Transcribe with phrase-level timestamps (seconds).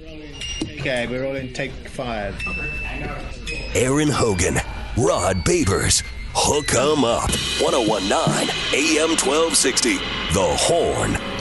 [0.00, 2.40] Okay, we're all in take five.
[3.74, 4.56] Aaron Hogan,
[4.96, 6.02] Rod Babers,
[6.34, 9.96] Hook 'em Up, 1019 AM 1260,
[10.32, 11.37] The Horn.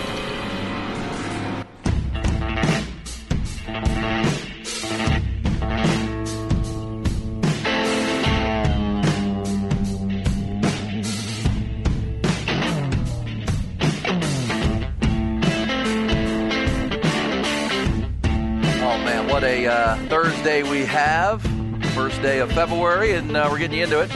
[19.67, 21.41] Uh, Thursday we have.
[21.93, 24.09] First day of February, and uh, we're getting you into it.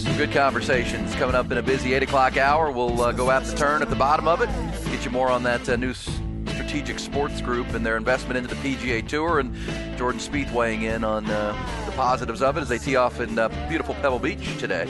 [0.00, 2.70] Some good conversations coming up in a busy 8 o'clock hour.
[2.70, 4.48] We'll uh, go at the turn at the bottom of it,
[4.90, 8.76] get you more on that uh, new strategic sports group and their investment into the
[8.76, 9.54] PGA Tour, and
[9.98, 11.52] Jordan Spieth weighing in on uh,
[11.86, 14.88] the positives of it as they tee off in uh, beautiful Pebble Beach today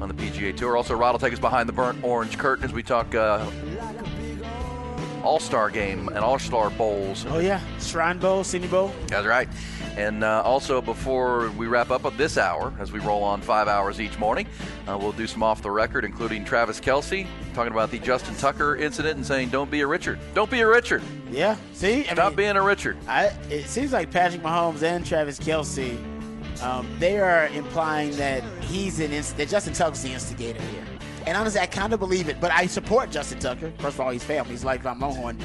[0.00, 0.76] on the PGA Tour.
[0.76, 3.14] Also, Rod will take us behind the burnt orange curtain as we talk
[5.22, 7.26] All Star game and All Star bowls.
[7.28, 8.92] Oh yeah, Shrine Bowl, Senior Bowl.
[9.08, 9.48] That's right.
[9.96, 13.68] And uh, also, before we wrap up at this hour, as we roll on five
[13.68, 14.46] hours each morning,
[14.88, 18.76] uh, we'll do some off the record, including Travis Kelce talking about the Justin Tucker
[18.76, 20.18] incident and saying, "Don't be a Richard.
[20.34, 21.02] Don't be a Richard.
[21.30, 25.04] Yeah, see, I Stop mean, being a Richard." I, it seems like Patrick Mahomes and
[25.04, 25.98] Travis Kelce,
[26.62, 30.84] um, they are implying that he's an inst- that Justin Tucker's the instigator here.
[31.26, 33.72] And honestly, I kind of believe it, but I support Justin Tucker.
[33.78, 35.38] First of all, he's family, he's like Von Longhorn.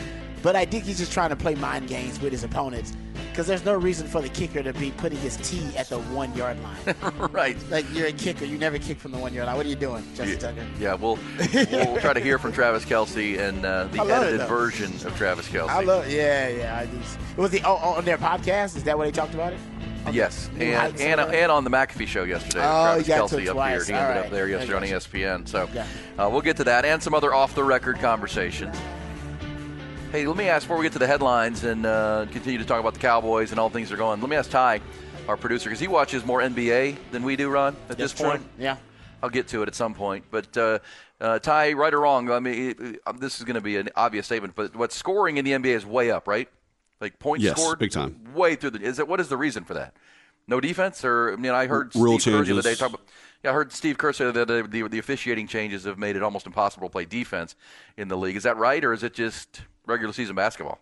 [0.43, 2.93] But I think he's just trying to play mind games with his opponents
[3.37, 6.35] because there's no reason for the kicker to be putting his tee at the one
[6.35, 6.95] yard line.
[7.31, 7.55] right.
[7.69, 9.57] like you're a kicker, you never kick from the one yard line.
[9.57, 10.65] What are you doing, Justin Tucker?
[10.79, 11.19] Yeah, we'll
[11.53, 15.47] we'll try to hear from Travis Kelce and uh, the it, edited version of Travis
[15.47, 15.69] Kelce.
[15.69, 16.79] I love, yeah, yeah.
[16.79, 16.99] I do.
[17.35, 18.75] Was the oh, on their podcast?
[18.75, 19.59] Is that what they talked about it?
[20.11, 23.43] Yes, and, and, and on the McAfee show yesterday, Oh, Travis you got to Kelsey
[23.43, 23.87] it up twice.
[23.87, 23.95] here.
[23.95, 24.25] He All ended right.
[24.25, 24.99] up there yesterday on.
[25.01, 25.47] ESPN.
[25.47, 25.85] So Yeah.
[26.17, 28.75] uh, we'll get to that and some other off the record conversations.
[30.11, 32.79] Hey, let me ask before we get to the headlines and uh, continue to talk
[32.79, 34.21] about the Cowboys and all things that are going.
[34.21, 34.79] Let me ask Ty,
[35.27, 37.73] our producer, because he watches more NBA than we do, Ron.
[37.89, 38.63] At That's this point, true.
[38.63, 38.77] Yeah.
[39.21, 40.23] I'll get to it at some point.
[40.31, 40.79] But uh,
[41.19, 43.89] uh, Ty, right or wrong, I mean, it- uh, this is going to be an
[43.97, 46.47] obvious statement, but what scoring in the NBA is way up, right?
[46.99, 48.33] Like points Yes, scored, big time.
[48.33, 48.81] way through the.
[48.81, 49.95] Is it what is the reason for that?
[50.47, 53.01] No defense, or I mean, I heard Rule Steve Kerr the other day talk about.
[53.43, 56.23] Yeah, I heard Steve Kerr say that the, the, the officiating changes have made it
[56.23, 57.55] almost impossible to play defense
[57.97, 58.35] in the league.
[58.35, 60.79] Is that right, or is it just regular season basketball?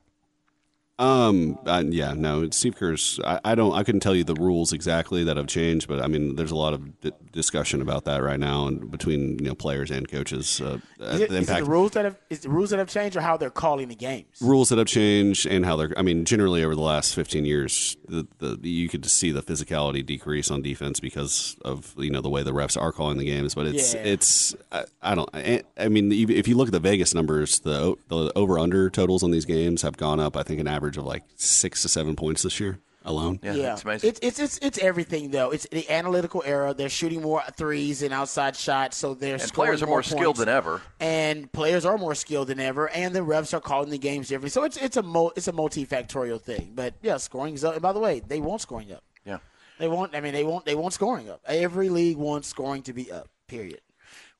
[0.97, 1.59] Um.
[1.65, 2.13] Uh, yeah.
[2.13, 2.49] No.
[2.51, 3.19] Steve Kerr's.
[3.25, 3.73] I, I don't.
[3.73, 6.55] I couldn't tell you the rules exactly that have changed, but I mean, there's a
[6.55, 10.61] lot of d- discussion about that right now, and between you know players and coaches.
[10.61, 12.87] Uh, Is it, the is impact the rules that have is the rules that have
[12.87, 14.27] changed or how they're calling the games?
[14.39, 15.93] rules that have changed and how they're.
[15.97, 20.05] I mean, generally over the last 15 years, the, the you could see the physicality
[20.05, 23.53] decrease on defense because of you know the way the refs are calling the games.
[23.53, 24.01] But it's Yeah.
[24.03, 25.29] it's I, I don't.
[25.33, 29.23] I, I mean, if you look at the Vegas numbers, the the over under totals
[29.23, 30.37] on these games have gone up.
[30.37, 33.39] I think an average of like six to seven points this year alone.
[33.43, 34.09] Yeah, it's amazing.
[34.09, 35.51] It's, it's it's it's everything though.
[35.51, 36.73] It's the analytical era.
[36.73, 40.49] They're shooting more threes and outside shots, so they're and players are more skilled than
[40.49, 40.81] ever.
[40.99, 44.49] and players are more skilled than ever, and the refs are calling the games differently.
[44.49, 46.73] So it's it's a mo- it's a multifactorial thing.
[46.75, 47.73] But yeah, scoring is up.
[47.73, 49.03] And by the way, they want scoring up.
[49.25, 49.37] Yeah.
[49.77, 50.15] They want.
[50.15, 51.41] I mean, they want they want scoring up.
[51.45, 53.29] Every league wants scoring to be up.
[53.47, 53.81] Period.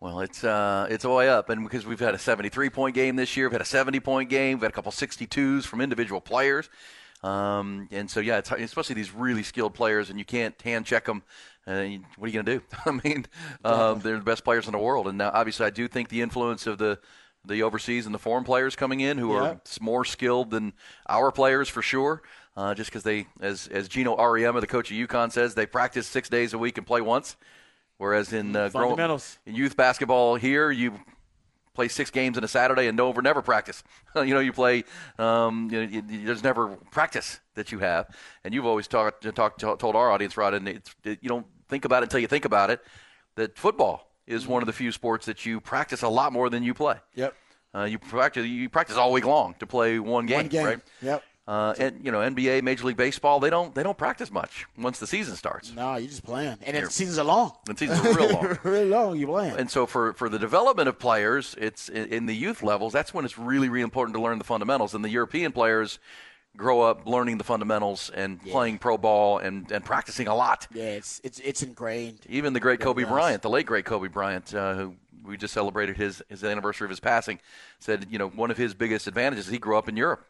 [0.06, 3.36] Well, it's uh, it's way up, and because we've had a 73 point game this
[3.36, 6.70] year, we've had a 70 point game, we've had a couple 62s from individual players,
[7.24, 11.06] um, and so yeah, it's, especially these really skilled players, and you can't hand check
[11.06, 11.24] them.
[11.68, 12.64] Uh, you- what are you going to do?
[12.86, 13.26] I mean,
[13.64, 16.22] um, they're the best players in the world, and now obviously I do think the
[16.22, 17.00] influence of the
[17.44, 19.40] the overseas and the foreign players coming in who Yeah.
[19.42, 20.74] are more skilled than
[21.10, 22.22] our players for sure.
[22.56, 26.06] Uh, just because they, as as Geno Auriemma, the coach of UConn, says, they practice
[26.06, 27.36] six days a week and play once.
[27.98, 29.38] Whereas in uh, grown- Fundamentals.
[29.46, 31.00] in youth basketball here, you
[31.74, 33.84] play six games in a Saturday and don't never practice.
[34.16, 34.84] you know, you play.
[35.18, 38.08] Um, you know, you, you- there's never practice that you have,
[38.44, 41.86] and you've always talked talked told our audience, Rod, and it's, it, you don't think
[41.86, 42.82] about it until you think about it.
[43.36, 46.64] That football is one of the few sports that you practice a lot more than
[46.64, 46.96] you play.
[47.16, 47.34] Yep.
[47.74, 50.66] Uh, you practice you practice all week long to play one game, One game.
[50.66, 50.80] right?
[51.02, 51.24] Yep.
[51.48, 54.98] Uh, and you know, NBA, Major League Baseball, they don't they don't practice much once
[54.98, 55.72] the season starts.
[55.74, 57.54] No, you're just playing, and the seasons are long.
[57.66, 58.58] The seasons are real long.
[58.64, 59.20] really long.
[59.20, 59.56] You playing.
[59.58, 62.94] And so for, for the development of players, it's in, in the youth levels.
[62.94, 64.96] That's when it's really really important to learn the fundamentals.
[64.96, 66.00] And the European players
[66.58, 70.68] grow up learning the fundamentals and playing pro ball and, and practicing a lot.
[70.74, 72.20] Yeah, it's it's it's ingrained.
[72.28, 75.98] Even the great Kobe Bryant, the late great Kobe Bryant, uh, who we just celebrated
[75.98, 77.40] his, his anniversary of his passing,
[77.80, 80.26] said, you know, one of his biggest advantages is he grew up in Europe,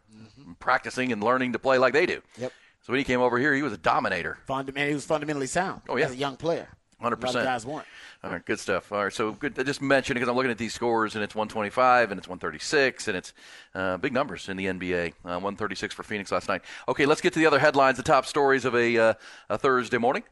[0.59, 2.21] practicing and learning to play like they do.
[2.37, 2.51] Yep.
[2.81, 4.37] So when he came over here, he was a dominator.
[4.45, 5.81] Fundament, he was fundamentally sound.
[5.89, 6.05] Oh, yeah.
[6.05, 6.67] as a young player.
[7.01, 7.45] Hundred A lot of percent.
[7.45, 7.85] guys weren't.
[8.23, 8.91] All right, good stuff.
[8.91, 9.59] All right, so good.
[9.59, 13.07] I just mentioned because I'm looking at these scores, and it's 125, and it's 136,
[13.09, 13.33] and it's
[13.75, 15.09] uh, big numbers in the NBA.
[15.25, 16.61] Uh, 136 for Phoenix last night.
[16.87, 19.13] Okay, let's get to the other headlines, the top stories of a, uh,
[19.49, 20.23] a Thursday morning.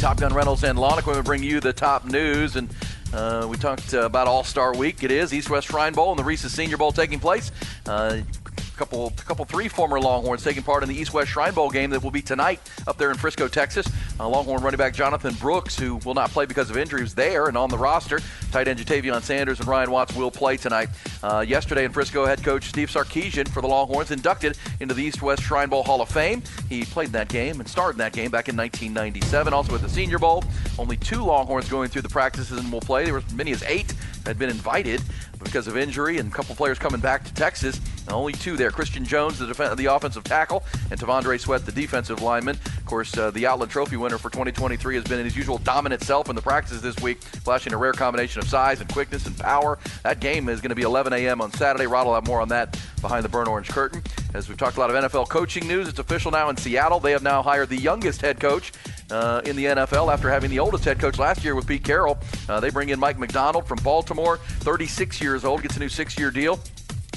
[0.00, 2.56] Top Gun Rentals and Lawn Equipment bring you the top news.
[2.56, 2.74] And
[3.12, 5.04] uh, we talked uh, about All Star Week.
[5.04, 7.52] It is East West Shrine Bowl and the Reese's Senior Bowl taking place.
[7.86, 11.68] Uh, a couple, couple, three former Longhorns taking part in the East West Shrine Bowl
[11.68, 13.86] game that will be tonight up there in Frisco, Texas.
[14.18, 17.48] Uh, Longhorn running back Jonathan Brooks, who will not play because of injury, was there
[17.48, 18.20] and on the roster.
[18.52, 20.88] Tight end Ja'Tavion Sanders and Ryan Watts will play tonight.
[21.22, 25.22] Uh, yesterday in Frisco, head coach Steve Sarkisian for the Longhorns inducted into the East
[25.22, 26.42] West Shrine Bowl Hall of Fame.
[26.68, 29.52] He played in that game and starred in that game back in 1997.
[29.52, 30.44] Also at the Senior Bowl,
[30.78, 33.04] only two Longhorns going through the practices and will play.
[33.04, 33.92] There were as many as eight
[34.24, 35.02] had been invited
[35.42, 37.80] because of injury and a couple players coming back to Texas.
[38.00, 41.72] And only two there: Christian Jones, the def- the offensive tackle, and T'Vondre Sweat, the
[41.72, 42.56] defensive lineman.
[42.64, 46.02] Of course, uh, the Outland Trophy winner for 2023 has been in his usual dominant
[46.02, 49.38] self in the practices this week, flashing a rare combination of size and quickness and
[49.38, 49.78] power.
[50.02, 51.40] That game is going to be 11 a.m.
[51.40, 51.86] on Saturday.
[51.86, 54.02] Rod will have more on that behind the burnt orange curtain.
[54.34, 57.00] As we've talked a lot of NFL coaching news, it's official now in Seattle.
[57.00, 58.72] They have now hired the youngest head coach
[59.10, 62.18] uh, in the NFL after having the oldest head coach last year with Pete Carroll.
[62.48, 66.30] Uh, they bring in Mike Macdonald from Baltimore, 36 years old, gets a new six-year
[66.30, 66.60] deal.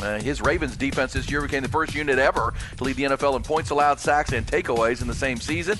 [0.01, 3.35] Uh, his Ravens defense this year became the first unit ever to lead the NFL
[3.35, 5.77] in points allowed, sacks, and takeaways in the same season.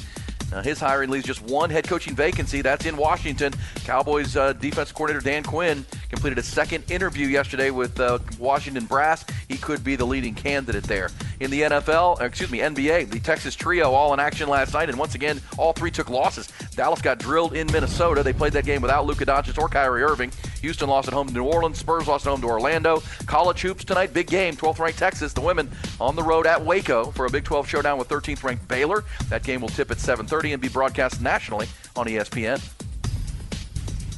[0.54, 2.62] Uh, his hiring leaves just one head coaching vacancy.
[2.62, 3.54] That's in Washington.
[3.84, 9.26] Cowboys uh, defense coordinator Dan Quinn completed a second interview yesterday with uh, Washington Brass.
[9.48, 11.10] He could be the leading candidate there.
[11.40, 14.90] In the NFL, uh, excuse me, NBA, the Texas trio all in action last night,
[14.90, 16.50] and once again, all three took losses.
[16.76, 18.24] Dallas got drilled in Minnesota.
[18.24, 20.32] They played that game without Luka Doncic or Kyrie Irving.
[20.62, 21.78] Houston lost at home to New Orleans.
[21.78, 23.02] Spurs lost at home to Orlando.
[23.26, 24.56] College hoops tonight, big game.
[24.56, 25.70] 12th ranked Texas, the women
[26.00, 29.04] on the road at Waco for a Big 12 showdown with 13th ranked Baylor.
[29.30, 32.62] That game will tip at 7:30 and be broadcast nationally on ESPN.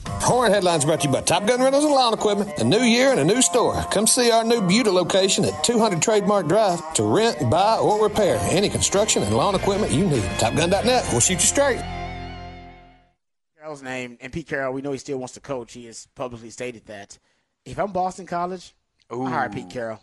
[0.07, 2.57] Horror Headlines brought to you by Top Gun Rentals and Lawn Equipment.
[2.57, 3.75] A new year and a new store.
[3.91, 8.39] Come see our new Buda location at 200 Trademark Drive to rent, buy, or repair
[8.49, 10.23] any construction and lawn equipment you need.
[10.39, 11.07] TopGun.net.
[11.11, 11.79] We'll shoot you straight.
[13.57, 14.73] Carroll's name and Pete Carroll.
[14.73, 15.73] We know he still wants to coach.
[15.73, 17.19] He has publicly stated that.
[17.65, 18.73] If I'm Boston College,
[19.11, 19.99] I hire Pete Carroll.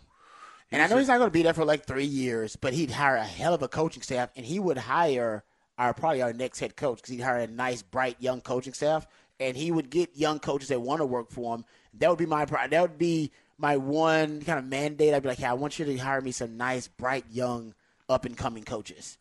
[0.71, 2.91] And I know he's not going to be there for like three years, but he'd
[2.91, 5.43] hire a hell of a coaching staff, and he would hire
[5.77, 9.07] our probably our next head coach because he'd hire a nice, bright, young coaching staff,
[9.39, 11.65] and he would get young coaches that want to work for him.
[11.95, 15.13] That would be my that would be my one kind of mandate.
[15.13, 17.73] I'd be like, hey, I want you to hire me some nice, bright, young,
[18.09, 19.17] up and coming coaches,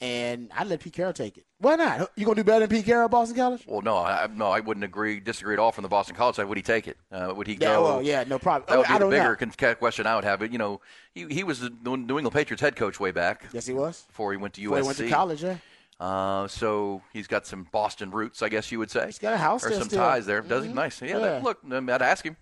[0.00, 1.44] and I'd let Pete Carroll take it.
[1.60, 2.10] Why not?
[2.16, 3.64] You gonna do better than Pete Carroll, at Boston College?
[3.66, 6.44] Well, no, I, no, I wouldn't agree, disagree at all from the Boston College side.
[6.48, 6.96] Would he take it?
[7.10, 7.82] Uh, would he Yeah, go?
[7.82, 8.66] well, yeah, no problem.
[8.68, 10.38] That would be I the bigger con- question I would have.
[10.38, 10.80] But you know,
[11.14, 14.02] he, he was the New England Patriots head coach way back Yes, he was.
[14.06, 14.64] before he went to USC.
[14.64, 15.56] Before he went to college, yeah.
[16.00, 19.06] Uh, so he's got some Boston roots, I guess you would say.
[19.06, 19.98] He's got a house or there some still.
[20.00, 20.40] ties there.
[20.42, 20.70] Does he?
[20.70, 20.74] Mhm.
[20.74, 21.02] Nice.
[21.02, 21.08] Yeah.
[21.08, 21.18] Yeah.
[21.18, 22.36] that- look, I'd ask him.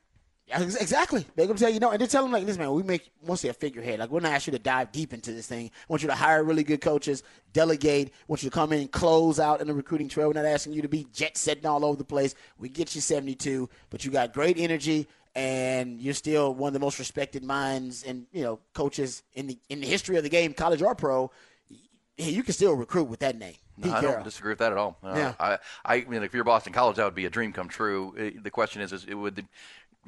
[0.49, 1.27] Yeah, exactly.
[1.35, 2.71] They're gonna tell you no, and they tell them like this, man.
[2.71, 3.99] We make mostly a figurehead.
[3.99, 5.67] Like we're not ask you to dive deep into this thing.
[5.75, 8.13] I want you to hire really good coaches, delegate.
[8.29, 10.29] want you to come in and close out in the recruiting trail.
[10.29, 12.37] We're not asking you to be jet setting all over the place.
[12.59, 16.75] We get you seventy two, but you got great energy, and you're still one of
[16.75, 20.31] the most respected minds and you know coaches in the in the history of the
[20.31, 21.29] game, college or pro.
[22.17, 23.55] Hey, you can still recruit with that name.
[23.77, 24.97] No, I don't disagree with that at all.
[25.03, 25.35] Uh, Yeah.
[25.39, 28.15] I, I mean, if you're Boston College, that would be a dream come true.
[28.19, 29.45] Uh, The question is, is it would.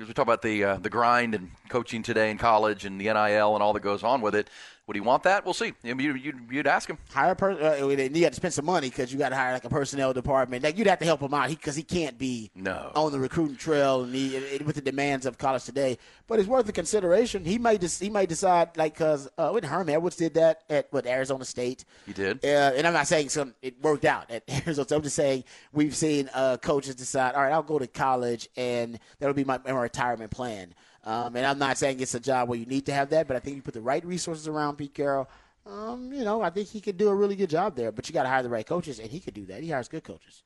[0.00, 3.04] As we talk about the uh, the grind and coaching today in college and the
[3.12, 4.48] NIL and all that goes on with it,
[4.88, 5.44] would he want that?
[5.44, 5.74] We'll see.
[5.84, 6.96] I mean, you, you'd, ask him.
[7.10, 7.62] hire a person.
[7.62, 10.14] Uh, you got to spend some money because you got to hire like a personnel
[10.14, 10.64] department.
[10.64, 12.90] Like you'd have to help him out because he, can't be No.
[12.94, 15.98] on the recruiting trail and he, with the demands of college today.
[16.26, 17.44] But it's worth the consideration.
[17.44, 20.90] He may just he may decide like because uh, when Herm Edwards did that at
[20.90, 21.84] what Arizona State.
[22.06, 22.42] He did.
[22.42, 24.86] Uh, and I'm not saying some it worked out at Arizona.
[24.86, 24.96] State.
[24.96, 28.98] I'm just saying we've seen uh, coaches decide, all right, I'll go to college and
[29.18, 30.74] that'll be my, my retirement plan.
[31.08, 33.36] Um, and I'm not saying it's a job where you need to have that, but
[33.36, 35.26] I think you put the right resources around Pete Carroll.
[35.64, 37.90] Um, you know, I think he could do a really good job there.
[37.92, 39.62] But you got to hire the right coaches, and he could do that.
[39.62, 40.42] He hires good coaches.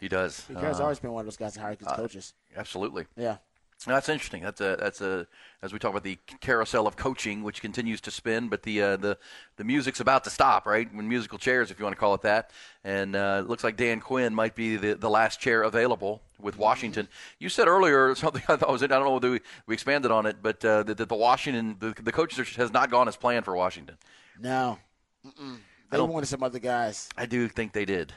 [0.00, 0.40] He does.
[0.40, 2.34] Pete Carroll's Uh, always been one of those guys that hire good coaches.
[2.56, 3.06] absolutely.
[3.16, 3.36] Yeah.
[3.84, 4.42] That's interesting.
[4.42, 5.26] That's a that's a
[5.62, 8.96] as we talk about the carousel of coaching, which continues to spin, but the uh,
[8.96, 9.18] the
[9.56, 10.92] the music's about to stop, right?
[10.94, 12.50] When musical chairs, if you want to call it that,
[12.84, 16.56] and uh, it looks like Dan Quinn might be the, the last chair available with
[16.58, 17.08] Washington.
[17.38, 20.26] You said earlier something I thought was I don't know whether we, we expanded on
[20.26, 23.16] it, but uh, that, that the Washington the, the coaching search has not gone as
[23.16, 23.96] planned for Washington.
[24.40, 24.78] No,
[25.26, 25.58] Mm-mm.
[25.90, 27.08] they wanted some other guys.
[27.16, 28.12] I do think they did.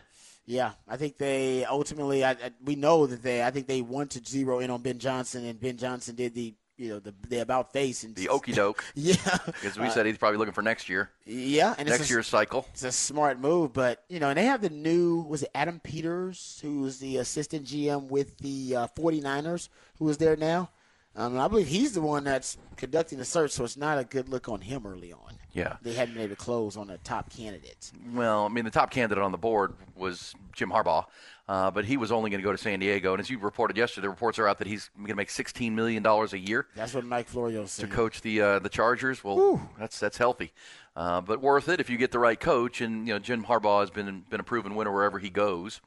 [0.45, 2.23] Yeah, I think they ultimately.
[2.23, 3.43] I, I, we know that they.
[3.43, 6.53] I think they want to zero in on Ben Johnson, and Ben Johnson did the
[6.77, 8.83] you know the the about face and The okey doke.
[8.95, 12.13] yeah, Because we said he's probably looking for next year, yeah, and next it's a,
[12.13, 12.67] year's cycle.
[12.73, 15.79] It's a smart move, but you know, and they have the new was it Adam
[15.79, 20.69] Peters, who's the assistant GM with the uh, 49ers, who is there now.
[21.17, 24.27] Um, I believe he's the one that's conducting the search, so it's not a good
[24.27, 25.37] look on him early on.
[25.53, 25.77] Yeah.
[25.81, 27.93] They hadn't been able to close on the top candidates.
[28.13, 31.05] Well, I mean, the top candidate on the board was Jim Harbaugh,
[31.47, 33.13] uh, but he was only going to go to San Diego.
[33.13, 35.71] And as you reported yesterday, the reports are out that he's going to make $16
[35.71, 37.89] million a year That's what Mike Florio said.
[37.89, 39.23] to coach the uh, the Chargers.
[39.23, 40.51] Well, that's that's healthy,
[40.97, 42.81] uh, but worth it if you get the right coach.
[42.81, 45.79] And you know, Jim Harbaugh has been been a proven winner wherever he goes.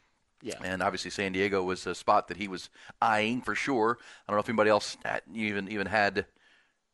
[0.42, 0.54] Yeah.
[0.62, 2.71] And obviously, San Diego was a spot that he was
[3.02, 3.99] eyeing for sure.
[4.00, 4.97] I don't know if anybody else
[5.35, 6.26] even even had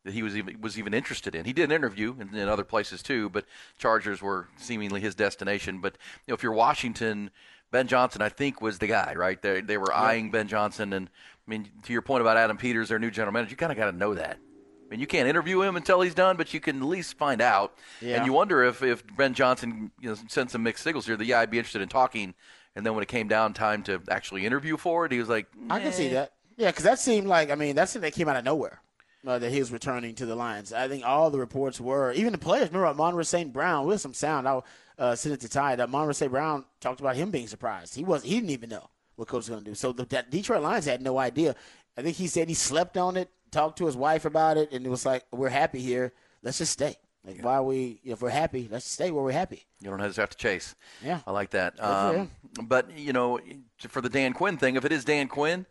[0.05, 1.45] that he was even was even interested in.
[1.45, 3.45] He did an interview in, in other places too, but
[3.79, 5.81] Chargers were seemingly his destination.
[5.81, 7.31] But you know, if you're Washington,
[7.71, 9.41] Ben Johnson, I think was the guy, right?
[9.41, 12.89] They they were eyeing Ben Johnson, and I mean, to your point about Adam Peters,
[12.89, 14.39] their new general manager, you kind of got to know that.
[14.87, 17.41] I mean, you can't interview him until he's done, but you can at least find
[17.41, 17.77] out.
[18.01, 18.17] Yeah.
[18.17, 21.25] And you wonder if, if Ben Johnson you know, sent some mixed signals here that,
[21.25, 22.35] yeah, I'd be interested in talking.
[22.77, 25.47] And then when it came down time to actually interview for it, he was like,
[25.71, 26.33] I can see that.
[26.57, 28.81] Yeah, because that seemed like I mean that's something that came out of nowhere.
[29.27, 30.71] Uh, that he was returning to the Lions.
[30.71, 32.69] I think all the reports were, even the players.
[32.69, 33.55] Remember, Amon-Ra St.
[33.55, 34.47] Brown with some sound.
[34.47, 34.67] I'll
[34.99, 35.77] uh, send it to Ty.
[35.77, 36.31] That Amon-Ra St.
[36.31, 37.95] Brown talked about him being surprised.
[37.95, 38.23] He was.
[38.23, 39.75] He didn't even know what coach was going to do.
[39.75, 41.57] So the that Detroit Lions had no idea.
[41.97, 44.85] I think he said he slept on it, talked to his wife about it, and
[44.85, 46.13] it was like, "We're happy here.
[46.43, 46.97] Let's just stay.
[47.25, 48.01] Like, why we?
[48.05, 50.75] If we're happy, let's stay where we're happy." You don't have to chase.
[51.03, 51.21] Yeah.
[51.27, 51.83] I like that.
[51.83, 52.31] Um,
[52.63, 53.41] but you know,
[53.89, 55.67] for the Dan Quinn thing, if it is Dan Quinn,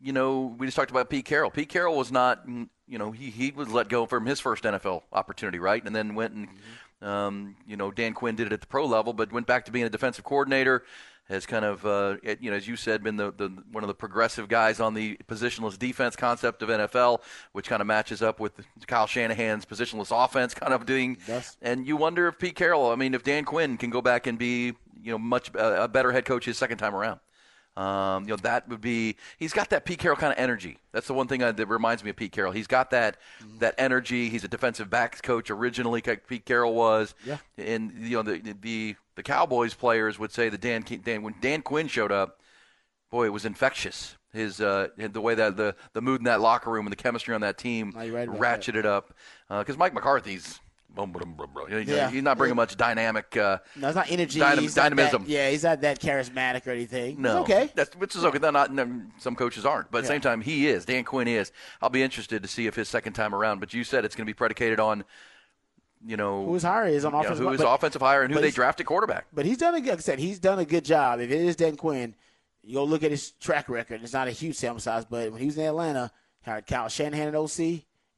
[0.00, 1.50] you know, we just talked about Pete Carroll.
[1.50, 4.64] Pete Carroll was not, mm, you know, he he was let go from his first
[4.64, 5.84] NFL opportunity, right?
[5.84, 6.48] And then went and,
[7.02, 9.72] um, you know, Dan Quinn did it at the pro level, but went back to
[9.72, 10.84] being a defensive coordinator.
[11.30, 13.94] Has kind of, uh, you know, as you said, been the, the one of the
[13.94, 17.20] progressive guys on the positionless defense concept of NFL,
[17.52, 18.52] which kind of matches up with
[18.88, 21.18] Kyle Shanahan's positionless offense kind of doing.
[21.28, 21.56] does.
[21.62, 24.38] And you wonder if Pete Carroll, I mean, if Dan Quinn can go back and
[24.38, 27.20] be, you know, much uh, a better head coach his second time around.
[27.80, 29.16] Um, you know, that would be.
[29.38, 30.76] He's got that Pete Carroll kind of energy.
[30.92, 32.52] That's the one thing uh, that reminds me of Pete Carroll.
[32.52, 33.16] He's got that
[33.58, 34.28] that energy.
[34.28, 36.02] He's a defensive backs coach originally.
[36.06, 37.14] like Pete Carroll was.
[37.24, 37.38] Yeah.
[37.56, 41.62] And you know the the the Cowboys players would say that Dan Dan when Dan
[41.62, 42.40] Quinn showed up,
[43.10, 44.16] boy, it was infectious.
[44.34, 47.34] His uh, the way that the the mood in that locker room and the chemistry
[47.34, 49.14] on that team you're right ratcheted up.
[49.48, 50.60] Because Mike McCarthy's.
[50.96, 52.10] Yeah.
[52.10, 53.36] He's not bringing much dynamic.
[53.36, 54.40] Uh, No, it's not energy.
[54.40, 55.22] Dynam- he's not dynamism.
[55.24, 57.22] That, yeah, he's not that charismatic or anything.
[57.22, 57.70] No, It's okay.
[57.74, 58.38] That's which is okay.
[58.38, 58.72] They're not.
[58.72, 60.14] no, some coaches aren't, but at the Yeah.
[60.14, 60.84] same time, he is.
[60.84, 61.52] Dan Quinn is.
[61.80, 63.60] I'll be interested to see if his second time around.
[63.60, 65.04] But you said it's going to be predicated on,
[66.04, 68.22] you know, Who his hire is on you know, offensive who his but- offensive hire
[68.22, 69.26] and who they drafted quarterback.
[69.32, 69.90] But he's done a good.
[69.90, 71.20] Like I said, he's done a good job.
[71.20, 72.14] If it is Dan Quinn,
[72.62, 74.02] you go look at his track record.
[74.02, 76.10] It's not a huge sample size, but when he was in Atlanta,
[76.42, 77.58] he hired Kyle Shanahan at OC,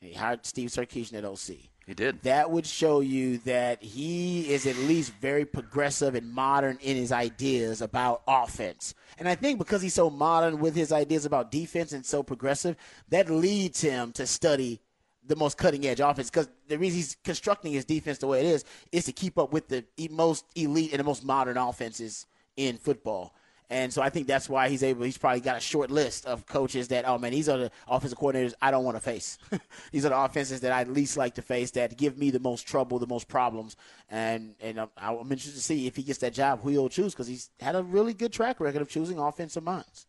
[0.01, 1.69] and he hired Steve Sarkisian at OC.
[1.87, 2.23] He did.
[2.23, 7.11] That would show you that he is at least very progressive and modern in his
[7.11, 8.95] ideas about offense.
[9.19, 12.77] And I think because he's so modern with his ideas about defense and so progressive,
[13.09, 14.81] that leads him to study
[15.27, 16.31] the most cutting edge offense.
[16.31, 19.53] Because the reason he's constructing his defense the way it is is to keep up
[19.53, 23.35] with the most elite and the most modern offenses in football.
[23.73, 25.05] And so I think that's why he's able.
[25.05, 28.19] He's probably got a short list of coaches that, oh man, these are the offensive
[28.19, 29.39] coordinators I don't want to face.
[29.93, 32.67] these are the offenses that I least like to face that give me the most
[32.69, 33.77] trouble, the most problems.
[34.11, 37.15] And and I'm, I'm interested to see if he gets that job, who he'll choose
[37.15, 40.07] because he's had a really good track record of choosing offensive minds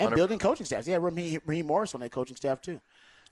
[0.00, 0.88] and building coaching staffs.
[0.88, 2.80] Yeah, Raheem, Raheem Morris on that coaching staff too.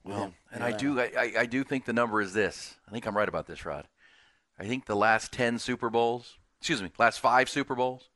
[0.05, 0.35] with him.
[0.53, 2.77] And I do, I- I do think the number is this.
[2.87, 3.89] I think I'm right about this, Rod.
[4.61, 8.11] I think the last ten Super Bowls, excuse me, last five Super Bowls,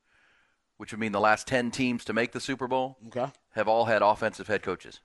[0.76, 3.26] which would mean the last ten teams to make the Super Bowl, Okay.
[3.52, 5.00] have all had offensive head coaches.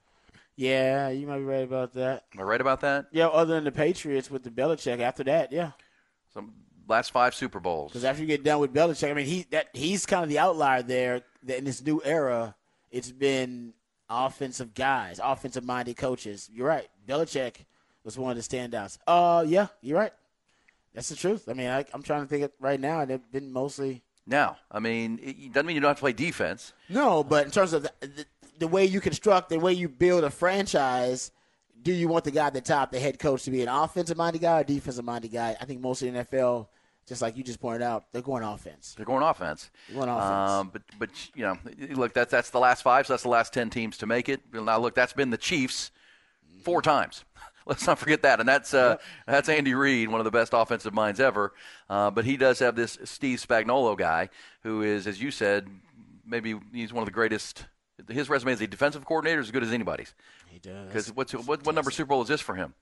[0.55, 2.25] Yeah, you might be right about that.
[2.33, 3.05] Am I right about that?
[3.11, 4.99] Yeah, other than the Patriots with the Belichick.
[4.99, 5.71] After that, yeah.
[6.33, 6.53] Some
[6.87, 7.91] last five Super Bowls.
[7.91, 10.39] Because after you get done with Belichick, I mean, he that he's kind of the
[10.39, 11.21] outlier there.
[11.43, 12.53] That in this new era,
[12.91, 13.73] it's been
[14.09, 16.49] offensive guys, offensive minded coaches.
[16.53, 16.87] You're right.
[17.07, 17.65] Belichick
[18.03, 18.97] was one of the standouts.
[19.07, 20.13] Uh, yeah, you're right.
[20.93, 21.47] That's the truth.
[21.47, 24.57] I mean, I, I'm trying to think it right now, and they've been mosely Now,
[24.71, 26.73] I mean, it doesn't mean you don't have to play defense.
[26.89, 28.25] no, but in terms of the, the,
[28.59, 31.31] the way you construct, the way you build a franchise,
[31.81, 34.17] do you want the guy at the top, the head coach, to be an offensive
[34.17, 35.57] minded guy or defensive minded guy?
[35.59, 36.67] I think most of the NFL,
[37.07, 38.93] just like you just pointed out, they're going offense.
[38.95, 39.71] They're going offense.
[39.89, 40.51] They're going offense.
[40.51, 41.57] Um, but but you know,
[41.95, 43.07] look, that's that's the last five.
[43.07, 44.41] So that's the last ten teams to make it.
[44.53, 45.91] Now look, that's been the Chiefs
[46.63, 47.25] four times.
[47.65, 50.93] Let's not forget that, and that's uh, that's Andy Reid, one of the best offensive
[50.93, 51.53] minds ever.
[51.89, 54.29] Uh, but he does have this Steve Spagnuolo guy,
[54.63, 55.67] who is, as you said,
[56.25, 57.65] maybe he's one of the greatest.
[58.09, 60.15] His resume as a defensive coordinator is as good as anybody's.
[60.47, 60.87] He does.
[60.87, 62.73] Because what's what, what number Super Bowl is this for him?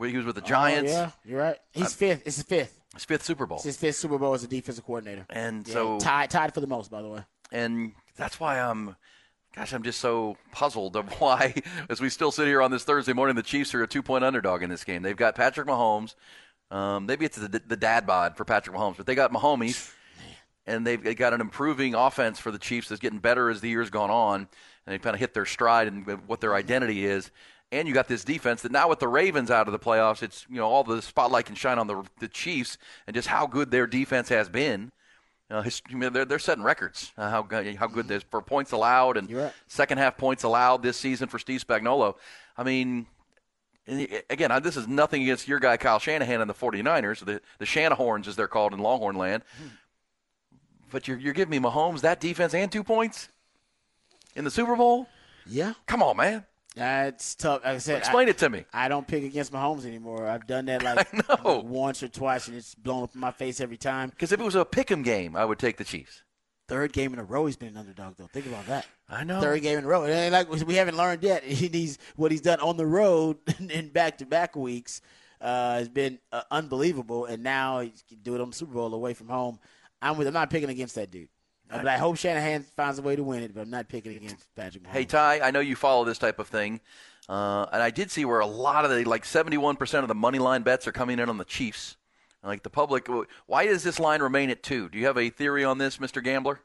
[0.00, 1.56] He was with the Giants, Oh, yeah, you're right.
[1.72, 2.22] He's fifth.
[2.26, 2.78] It's his fifth.
[2.94, 5.26] his fifth Super Bowl, It's his fifth Super Bowl as a defensive coordinator.
[5.30, 7.20] and Yeah, so tied, tied for the most, by the way.
[7.52, 8.96] and that's why I'm,
[9.58, 11.54] gosh, I'm just so puzzled of why,
[11.88, 14.62] as we still sit here on this Thursday morning, the Chiefs are a two-point underdog
[14.62, 15.02] in this game.
[15.02, 16.14] They've got Patrick Mahomes.
[16.70, 19.92] Um, maybe it's the, the dad bod for Patrick Mahomes, but they got Mahomes,
[20.66, 23.68] and they've they got an improving offense for the Chiefs that's getting better as the
[23.68, 24.48] years gone on, and
[24.86, 27.30] they've kind of hit their stride and what their identity is.
[27.72, 30.46] And you got this defense that now with the Ravens out of the playoffs, it's
[30.48, 33.70] you know all the spotlight can shine on the the Chiefs and just how good
[33.70, 34.92] their defense has been.
[35.50, 37.12] Uh, his, they're, they're setting records.
[37.16, 39.52] Uh, how good- how good this for points allowed and right.
[39.66, 42.16] second half points allowed this season for Steve Spagnuolo.
[42.56, 43.06] I mean,
[44.28, 47.64] again, I- this is nothing against your guy Kyle Shanahan and the 49ers, the the
[47.64, 49.42] Shanahorns as they're called in Longhorn land.
[50.90, 53.28] But you're you're giving me Mahomes that defense and two points
[54.36, 55.06] in the Super Bowl?
[55.46, 56.44] Yeah, Come on, man.
[56.78, 57.64] That's tough.
[57.64, 58.64] Like I said, Explain I, it to me.
[58.72, 60.26] I don't pick against Mahomes anymore.
[60.26, 63.60] I've done that like, like once or twice, and it's blown up in my face
[63.60, 64.10] every time.
[64.10, 66.22] Because if it was a pick'em game, I would take the Chiefs.
[66.68, 68.26] Third game in a row, he's been an underdog, though.
[68.26, 68.86] Think about that.
[69.08, 69.40] I know.
[69.40, 70.04] Third game in a row.
[70.06, 71.42] Ain't like we haven't learned yet.
[71.44, 73.38] He's what he's done on the road
[73.70, 75.00] in back-to-back weeks
[75.40, 78.92] uh, has been uh, unbelievable, and now he's can do it on the Super Bowl
[78.92, 79.58] away from home.
[80.02, 80.26] I'm with.
[80.26, 81.30] I'm not picking against that dude.
[81.70, 84.46] But I hope Shanahan finds a way to win it, but I'm not picking against
[84.56, 84.92] Patrick Mahomes.
[84.92, 86.80] Hey Ty, I know you follow this type of thing,
[87.28, 90.14] uh, and I did see where a lot of the like seventy-one percent of the
[90.14, 91.96] money line bets are coming in on the Chiefs.
[92.42, 93.08] Like the public,
[93.46, 94.88] why does this line remain at two?
[94.88, 96.60] Do you have a theory on this, Mister Gambler?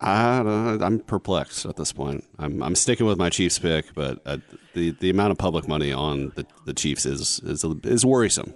[0.00, 0.84] I don't know.
[0.84, 2.24] I'm perplexed at this point.
[2.36, 4.38] I'm I'm sticking with my Chiefs pick, but uh,
[4.74, 8.52] the the amount of public money on the, the Chiefs is is is worrisome.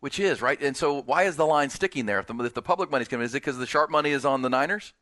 [0.00, 2.18] Which is right, and so why is the line sticking there?
[2.20, 4.42] If the, if the public money's coming, is it because the sharp money is on
[4.42, 4.92] the Niners?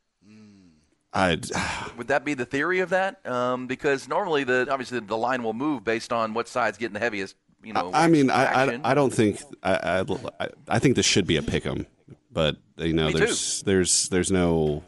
[1.13, 1.39] I
[1.97, 3.25] Would that be the theory of that?
[3.27, 7.01] Um, because normally the obviously the line will move based on what side's getting the
[7.01, 7.37] heaviest.
[7.63, 8.45] You know, I mean I.
[8.75, 10.05] I I don't think I,
[10.39, 11.87] I I think this should be a pick 'em,
[12.31, 13.19] but you know Me too.
[13.21, 14.83] there's there's there's no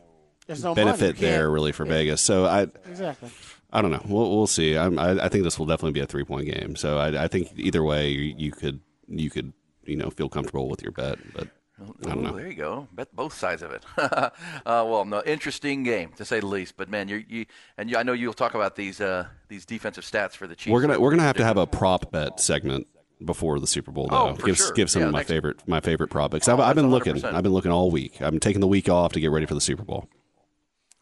[0.46, 2.20] There's no benefit there really for Vegas.
[2.20, 3.30] So I Exactly.
[3.72, 4.02] I don't know.
[4.06, 4.76] We'll we'll see.
[4.76, 6.76] I'm, I I think this will definitely be a three point game.
[6.76, 9.52] So I I think either way you, you could you could
[9.86, 12.32] you know feel comfortable with your bet, but I don't Ooh, know.
[12.36, 12.88] there you go.
[12.92, 13.84] Bet both sides of it.
[13.98, 14.30] uh,
[14.64, 16.76] well, no, interesting game to say the least.
[16.76, 17.46] But man, you you
[17.76, 20.72] and you, I know you'll talk about these uh, these defensive stats for the Chiefs.
[20.72, 22.86] We're gonna we're gonna have to have a prop bet segment
[23.24, 24.28] before the Super Bowl though.
[24.30, 24.72] Oh, for give sure.
[24.72, 26.48] give some Yeah, of my next- favorite my favorite prop bets.
[26.48, 27.14] Oh, I've, I've been looking.
[27.16, 27.32] 100%.
[27.34, 28.20] I've been looking all week.
[28.20, 30.08] I'm taking the week off to get ready for the Super Bowl.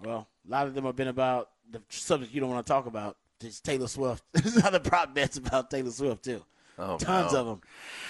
[0.00, 2.86] Well, a lot of them have been about the subject you don't want to talk
[2.86, 3.16] about.
[3.40, 4.22] It's Taylor Swift.
[4.32, 6.42] There's other prop bets about Taylor Swift too.
[6.78, 7.40] Oh, Tons no.
[7.40, 7.60] of them.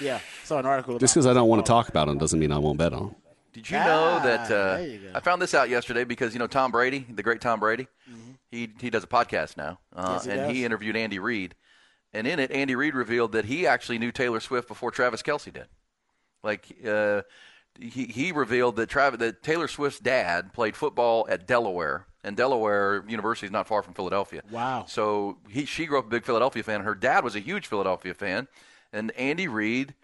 [0.00, 0.98] Yeah, saw an article.
[0.98, 3.03] Just because I don't want to talk about them doesn't mean I won't bet on.
[3.09, 3.14] 'em.
[3.53, 4.50] Did you know Ah, that?
[4.50, 5.11] Uh, there you go.
[5.14, 7.87] I found this out yesterday because you know Tom Brady, the great Tom Brady.
[8.50, 10.12] He he does a podcast now, uh, Mm-hmm.
[10.14, 10.53] Yes, he and does.
[10.53, 11.55] he interviewed Andy Reid,
[12.12, 15.53] and in it, Andy Reid revealed that he actually knew Taylor Swift before Travis Kelce
[15.53, 15.66] did.
[16.42, 17.22] Like uh,
[17.81, 23.04] he he revealed that Travis that Taylor Swift's dad played football at Delaware, and Delaware
[23.06, 24.42] University is not far from Philadelphia.
[24.50, 24.87] Wow.
[24.88, 26.80] So he she grew up a big Philadelphia fan.
[26.80, 28.48] Her dad was a huge Philadelphia fan,
[28.92, 29.94] and Andy Reid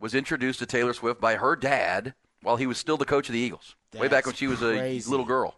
[0.00, 3.32] was introduced to Taylor Swift by her dad while he was still the coach of
[3.32, 5.08] the Eagles, way back when she was crazy.
[5.08, 5.54] a little girl.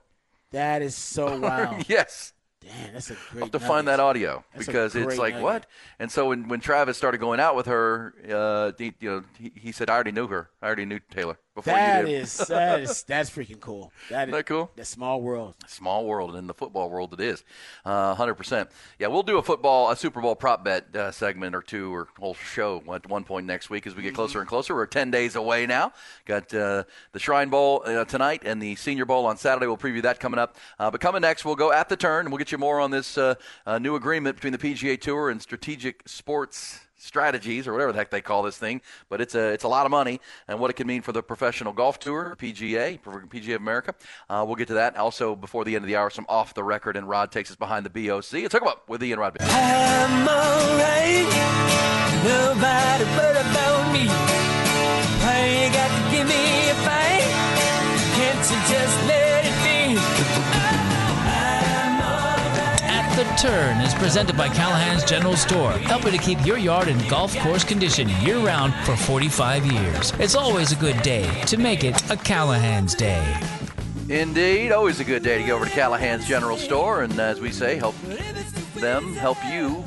[0.53, 1.89] That is so wild.
[1.89, 2.33] yes.
[2.61, 3.37] Damn, that's a great.
[3.37, 5.43] I'll have to find that audio That's because it's like nugget.
[5.45, 5.67] what?
[5.99, 9.51] And so when, when Travis started going out with her, uh, he, you know, he,
[9.55, 10.51] he said, "I already knew her.
[10.61, 13.93] I already knew Taylor before That you did." is that is that's freaking cool.
[14.09, 14.71] That is that cool?
[14.77, 15.55] That small world.
[15.67, 17.45] Small world, and in the football world, it is
[17.85, 18.69] uh, 100%.
[18.99, 22.09] Yeah, we'll do a football, a Super Bowl prop bet uh, segment or two or
[22.19, 24.75] whole show at one point next week as we get closer and closer.
[24.75, 25.93] We're 10 days away now.
[26.25, 29.67] Got uh, the Shrine Bowl uh, tonight and the Senior Bowl on Saturday.
[29.67, 30.57] We'll preview that coming up.
[30.79, 32.91] Uh, but coming next, we'll go at the turn and we'll get you more on
[32.91, 33.35] this uh,
[33.67, 38.11] uh, new agreement between the PGA Tour and Strategic Sports strategies or whatever the heck
[38.11, 38.81] they call this thing.
[39.09, 41.23] But it's a it's a lot of money and what it can mean for the
[41.23, 43.95] professional golf tour, PGA, PGA of America.
[44.29, 44.97] Uh, we'll get to that.
[44.97, 47.57] Also, before the end of the hour, some off the record, and Rod takes us
[47.57, 48.35] behind the BOC.
[48.35, 49.37] It's hook up with Ian Rod.
[49.41, 51.27] I'm alright.
[52.23, 54.60] Nobody but about me.
[63.21, 63.39] Alright.
[63.39, 67.65] Turn is presented by Callahan's General Store, helping to keep your yard in golf course
[67.65, 70.13] condition year round for 45 years.
[70.19, 73.23] It's always a good day to make it a Callahan's Day.
[74.09, 77.53] Indeed, always a good day to go over to Callahan's General Store and, as we
[77.53, 77.95] say, help
[78.77, 79.85] them help you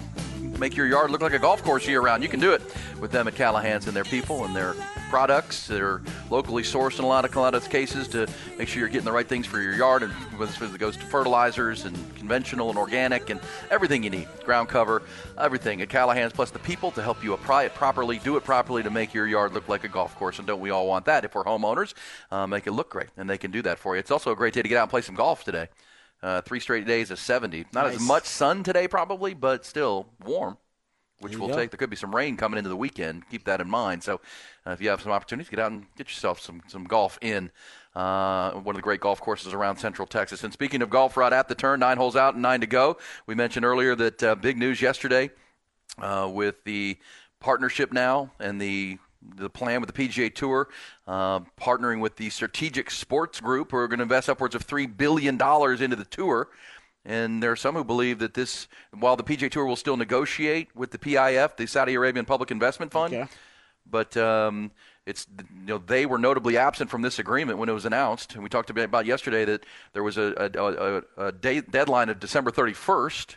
[0.59, 2.21] make your yard look like a golf course year round.
[2.21, 2.61] You can do it
[2.99, 4.75] with them at Callahan's and their people and their
[5.13, 8.67] products that are locally sourced in a lot of a lot of cases to make
[8.67, 11.86] sure you're getting the right things for your yard and whether it goes to fertilizers
[11.86, 15.04] and conventional and organic and everything you need ground cover
[15.38, 18.82] everything at Callahan's plus the people to help you apply it properly do it properly
[18.82, 20.39] to make your yard look like a golf course.
[20.39, 21.23] And don't we all want that?
[21.23, 21.93] If we're homeowners
[22.32, 23.99] uh, make it look great and they can do that for you.
[23.99, 25.67] It's also a great day to get out and play some golf today.
[26.23, 27.97] Uh, three straight days of 70 not Nice.
[27.97, 30.58] as much sun today probably but still warm
[31.23, 31.55] which will go.
[31.55, 31.71] take.
[31.71, 33.27] There could be some rain coming into the weekend.
[33.29, 34.03] Keep that in mind.
[34.03, 34.21] So,
[34.65, 37.51] uh, if you have some opportunities, get out and get yourself some some golf in.
[37.95, 40.43] Uh, one of the great golf courses around Central Texas.
[40.43, 42.97] And speaking of golf, right at the turn, nine holes out and nine to go.
[43.27, 45.29] We mentioned earlier that uh, big news yesterday
[45.99, 46.97] uh, with the
[47.39, 48.97] partnership now and the
[49.38, 50.67] the plan with the PGA Tour,
[51.07, 54.86] uh, partnering with the Strategic Sports Group, who are going to invest upwards of three
[54.86, 56.49] billion dollars into the tour.
[57.05, 60.73] And there are some who believe that this, while the PGA Tour will still negotiate
[60.75, 63.27] with the PIF, the Saudi Arabian Public Investment Fund, Okay.
[63.89, 64.71] but um,
[65.05, 68.43] it's you know they were notably absent from this agreement when it was announced, and
[68.43, 70.63] we talked about yesterday that there was a, a,
[71.19, 73.35] a, a day, deadline of December 31st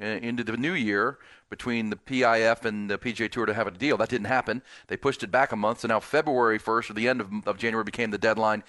[0.00, 1.18] uh, into the new year
[1.50, 3.96] between the PIF and the PGA Tour to have a deal.
[3.96, 4.62] That didn't happen.
[4.86, 7.56] They pushed it back a month, so now February 1st or the end of, of
[7.58, 8.62] January became the deadline.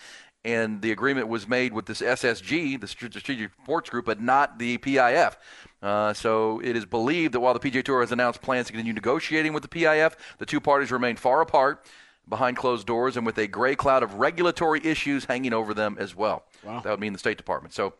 [0.46, 4.78] And the agreement was made with this SSG, the Strategic Sports Group, but not the
[4.78, 5.36] PIF.
[5.82, 8.94] Uh, so it is believed that while the PGA Tour has announced plans to continue
[8.94, 11.86] negotiating with the PIF, the two parties remain far apart
[12.30, 16.16] behind closed doors and with a gray cloud of regulatory issues hanging over them as
[16.16, 16.44] well.
[16.84, 17.74] That would mean the State Department.
[17.74, 17.94] So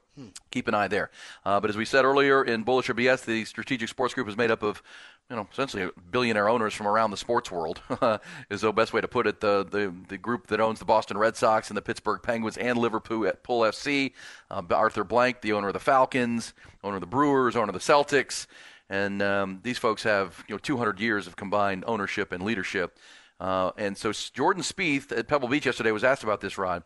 [0.52, 1.10] keep an eye there.
[1.46, 4.38] Uh, but as we said earlier in Bullish or BS, the Strategic Sports Group is
[4.38, 4.84] made up of
[5.30, 7.82] you know, essentially billionaire owners from around the sports world
[8.50, 9.40] is the best way to put it.
[9.40, 12.80] The, the the group that owns the Boston Red Sox and the Pittsburgh Penguins and
[12.80, 14.14] Liverpool at Pool FC,
[14.50, 17.80] uh, Arthur Blank, the owner of the Falcons, owner of the Brewers, owner of the
[17.80, 18.48] Celtics,
[18.90, 22.98] and um, these folks have you know 200 years of combined ownership and leadership.
[23.40, 26.84] Uh, and so Jordan Spieth at Pebble Beach yesterday was asked about this, Rod.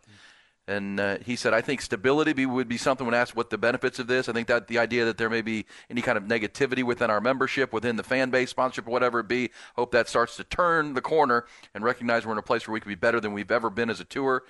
[0.66, 4.00] And uh, he said, I think stability would be something when asked what the benefits
[4.00, 4.30] of this.
[4.30, 7.20] I think that the idea that there may be any kind of negativity within our
[7.20, 11.02] membership, within the fan base, sponsorship, whatever it be, hope that starts to turn the
[11.02, 13.70] corner and recognize we're in a place where we can be better than we've ever
[13.70, 14.44] been as a tour.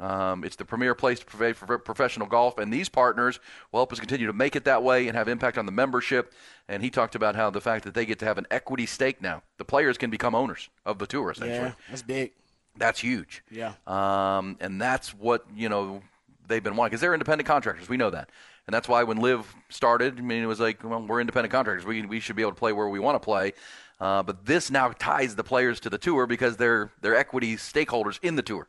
[0.00, 3.38] Um, it's the premier place to provide for professional golf, and these partners
[3.70, 6.32] will help us continue to make it that way and have impact on the membership.
[6.68, 9.20] And he talked about how the fact that they get to have an equity stake
[9.20, 11.68] now, the players can become owners of the tour essentially.
[11.68, 12.32] Yeah, that's big.
[12.76, 13.42] That's huge.
[13.50, 13.74] Yeah.
[13.86, 16.02] Um, and that's what, you know,
[16.48, 17.88] they've been wanting because they're independent contractors.
[17.88, 18.30] We know that.
[18.66, 21.84] And that's why when LIV started, I mean, it was like, well, we're independent contractors.
[21.84, 23.52] We, we should be able to play where we want to play.
[24.00, 28.18] Uh, but this now ties the players to the tour because they're, they're equity stakeholders
[28.22, 28.68] in the tour.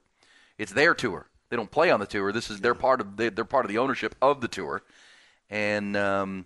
[0.61, 1.27] It's their tour.
[1.49, 2.31] They don't play on the tour.
[2.31, 4.83] This is their part of they, they're part of the ownership of the tour,
[5.49, 6.45] and um,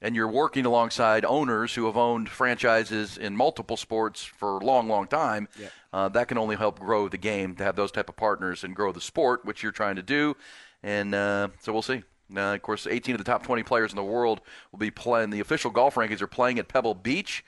[0.00, 4.86] and you're working alongside owners who have owned franchises in multiple sports for a long,
[4.86, 5.48] long time.
[5.92, 8.76] Uh, that can only help grow the game to have those type of partners and
[8.76, 10.36] grow the sport, which you're trying to do.
[10.84, 12.04] And uh, so we'll see.
[12.34, 15.30] Uh, of course, 18 of the top 20 players in the world will be playing.
[15.30, 17.44] The official golf rankings are playing at Pebble Beach,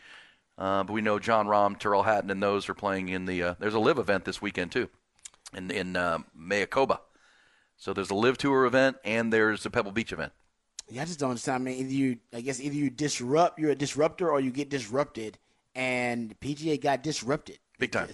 [0.57, 3.42] uh, but we know Jon Rahm, Tyrrell Hatton, and those are playing in the.
[3.42, 4.88] Uh, there's a LIV event this weekend too,
[5.54, 7.00] in in uh, Mayakoba.
[7.76, 10.32] So there's a LIV tour event and there's a Pebble Beach event.
[10.90, 11.62] Yeah, I just don't understand.
[11.62, 14.70] I mean, either you, I guess, either you disrupt, you're a disruptor, or you get
[14.70, 15.38] disrupted.
[15.74, 18.08] And PGA got disrupted Big time.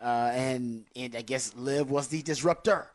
[0.00, 2.88] Uh, and and I guess Liv was the disruptor.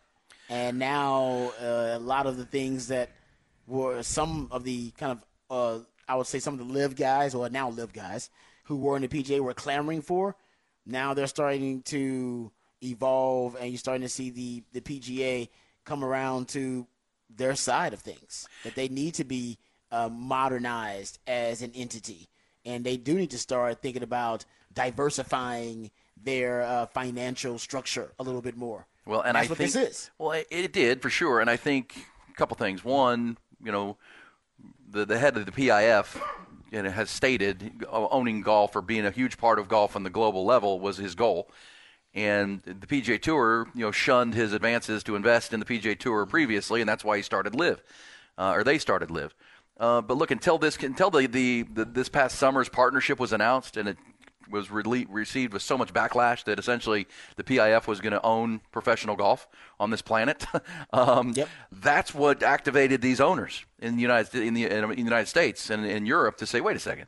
[0.49, 3.10] And now uh, a lot of the things that
[3.67, 7.34] were some of the kind of, uh, I would say, some of the LIV guys,
[7.34, 8.30] or now LIV guys,
[8.65, 10.36] who were in the PGA were clamoring for.
[10.86, 12.51] Now they're starting to
[12.82, 15.50] evolve, and you're starting to see the the PGA
[15.86, 16.88] come around to
[17.30, 19.58] their side of things that they need to be
[19.91, 22.28] uh, modernized as an entity
[22.65, 25.91] and they do need to start thinking about diversifying
[26.22, 29.89] their uh, financial structure a little bit more Well, and That's I what think this
[29.89, 31.39] is well, it, it did for sure.
[31.39, 31.96] And I think
[32.30, 32.84] a couple things.
[32.86, 33.98] One, you know,
[34.89, 36.22] the the head of the PIF
[36.72, 40.10] you know, has stated owning golf or being a huge part of golf on the
[40.10, 41.50] global level was his goal.
[42.13, 46.26] And the PGA Tour, you know, shunned his advances to invest in the PGA Tour
[46.26, 47.82] previously, and that's why he started LIV,
[48.38, 49.34] uh, or they started LIV.
[49.80, 53.78] Uh, but look, until this, until the, the, the this past summer's partnership was announced,
[53.78, 53.97] and it
[54.52, 58.62] was rele- received with so much backlash that essentially the PIF was going to own
[58.71, 59.47] professional golf
[59.80, 60.45] on this planet.
[60.93, 61.50] um, Yep.
[61.71, 65.86] That's what activated these owners in the United in the, in the United States and
[65.86, 67.08] in Europe to say, wait a second.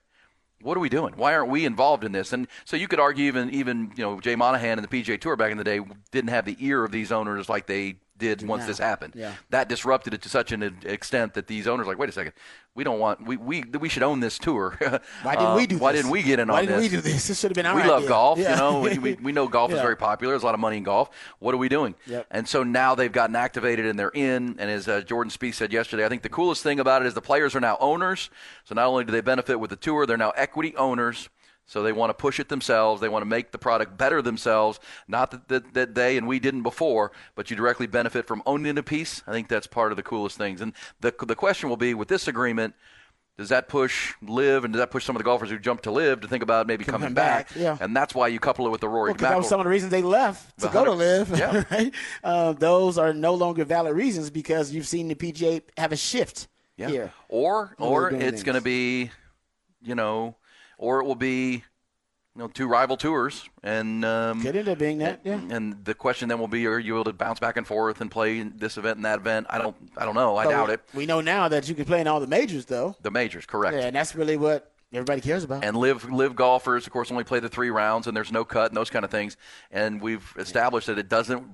[0.64, 1.14] What are we doing?
[1.18, 2.32] Why aren't we involved in this?
[2.32, 5.36] And so you could argue even even you know Jay Monahan and the PGA Tour
[5.36, 8.62] back in the day didn't have the ear of these owners like they did once
[8.62, 8.68] now.
[8.68, 9.14] this happened.
[9.16, 9.34] Yeah.
[9.50, 12.34] That disrupted it to such an extent that these owners are like, wait a second,
[12.76, 14.76] we don't want we we, we should own this tour.
[15.22, 16.02] Why didn't Uh, we do Why this?
[16.02, 17.28] didn't we get in Why on didn't we do this?
[17.28, 18.52] This should have been our we love golf, Yeah.
[18.52, 18.80] you know.
[18.82, 20.34] We, we, we know golf is very popular.
[20.34, 21.10] There's a lot of money in golf.
[21.40, 21.94] What are we doing?
[22.08, 22.28] Yep.
[22.32, 24.56] And so now they've gotten activated and they're in.
[24.60, 27.14] And as uh, Jordan Spieth said yesterday, I think the coolest thing about it is
[27.14, 28.30] the players are now owners.
[28.64, 31.30] So not only do they benefit with the tour, they're now equity owners.
[31.66, 33.00] So they want to push it themselves.
[33.02, 34.80] They want to make the product better themselves.
[35.08, 38.78] Not that, that, that they and we didn't before, but you directly benefit from owning
[38.78, 39.24] a piece.
[39.26, 40.62] I think that's part of the coolest things.
[40.62, 42.76] And the the question will be with this agreement.
[43.36, 45.92] Does that push LIV, and does that push some of the golfers who jumped to
[45.92, 47.48] LIV to think about maybe coming Coming back?
[47.50, 47.76] back, yeah.
[47.82, 49.72] And that's why you couple it with the Rory Well, that was some of the
[49.72, 51.30] reasons they left to go to LIV.
[51.40, 51.64] yeah.
[51.72, 51.92] right?
[52.24, 56.48] Uh, those are no longer valid reasons because you've seen the PGA have a shift
[56.78, 56.90] Yeah.
[56.90, 57.14] here.
[57.28, 59.10] Or or it's going to be,
[59.82, 60.36] you know,
[60.78, 61.64] or it will be,
[62.36, 65.40] you know, two rival tours, and um, Could end up being that, yeah.
[65.50, 68.10] And the question then will be: Are you able to bounce back and forth and
[68.10, 69.48] play this event and that event?
[69.50, 70.36] I don't, I don't know.
[70.36, 70.82] I But doubt we, it.
[70.94, 72.96] We know now that you can play in all the majors, though.
[73.02, 73.78] The majors, correct.
[73.78, 75.64] Yeah, and that's really what everybody cares about.
[75.64, 78.72] And LIV LIV golfers, of course, only play the three rounds, and there's no cut
[78.72, 79.38] and those kind of things.
[79.72, 81.46] And we've established that it doesn't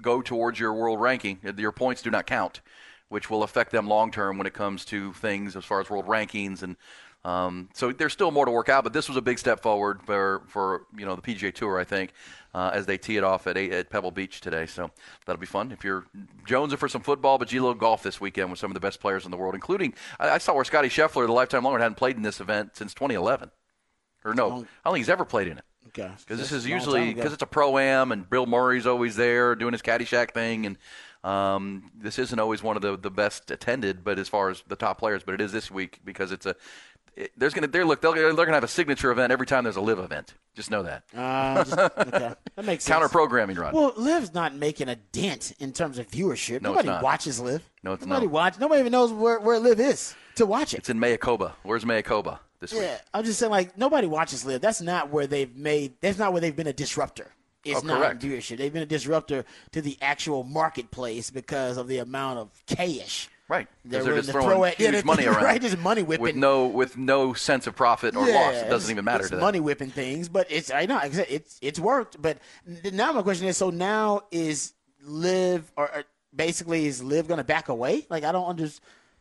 [0.00, 1.38] go towards your world ranking.
[1.58, 2.62] Your points do not count,
[3.10, 6.06] which will affect them long term when it comes to things as far as world
[6.06, 6.76] rankings and.
[7.24, 10.02] Um, so there's still more to work out, but this was a big step forward
[10.02, 12.12] for, for you know the PGA Tour, I think,
[12.52, 14.66] uh, as they tee it off at, eight, at Pebble Beach today.
[14.66, 14.90] So
[15.24, 15.72] that'll be fun.
[15.72, 16.04] If you're
[16.46, 19.00] jonesing for some football, but you love golf this weekend with some of the best
[19.00, 21.96] players in the world, including I, I saw where Scottie Scheffler, the lifetime longer, hadn't
[21.96, 23.50] played in this event since 2011,
[24.24, 25.64] or no, I don't think he's ever played in it.
[25.88, 26.10] Okay.
[26.18, 29.72] Because this is usually because it's a pro am and Bill Murray's always there doing
[29.72, 30.78] his Caddyshack thing, and
[31.24, 34.76] um, this isn't always one of the, the best attended, but as far as the
[34.76, 36.54] top players, but it is this week because it's a
[37.16, 39.76] it, there's gonna they're look they're, they're gonna have a signature event every time there's
[39.76, 40.34] a LIV event.
[40.54, 41.02] Just know that.
[41.16, 42.34] Uh, just- okay.
[42.56, 42.94] That makes sense.
[42.94, 43.74] Counter programming, Rod.
[43.74, 46.62] Well, LIV's not making a dent in terms of viewership.
[46.62, 47.68] No, nobody watches LIV.
[47.82, 48.32] No, it's nobody not.
[48.32, 48.58] watch.
[48.60, 50.78] Nobody even knows where, where LIV is to watch it.
[50.78, 51.52] it's in Mayakoba.
[51.64, 52.82] Where's Mayakoba this week?
[52.82, 54.60] Yeah, I'm just saying, like nobody watches LIV.
[54.60, 55.94] That's not where they've made.
[56.00, 57.32] That's not where they've been a disruptor.
[57.64, 58.58] It's Oh, not viewership.
[58.58, 63.28] They've been a disruptor to the actual marketplace because of the amount of cash.
[63.46, 66.22] Right, They're they're just throwing throw at- huge they're- money around, right, just money whipping.
[66.22, 68.54] with no with no sense of profit or yeah, loss.
[68.54, 69.40] It doesn't even matter to them.
[69.40, 72.20] money whipping things, but it's I know like I said, it's it's worked.
[72.22, 72.38] But
[72.92, 76.04] now my question is: so now is LIV or, or
[76.34, 78.06] basically is LIV going to back away?
[78.08, 78.80] Like I don't understand.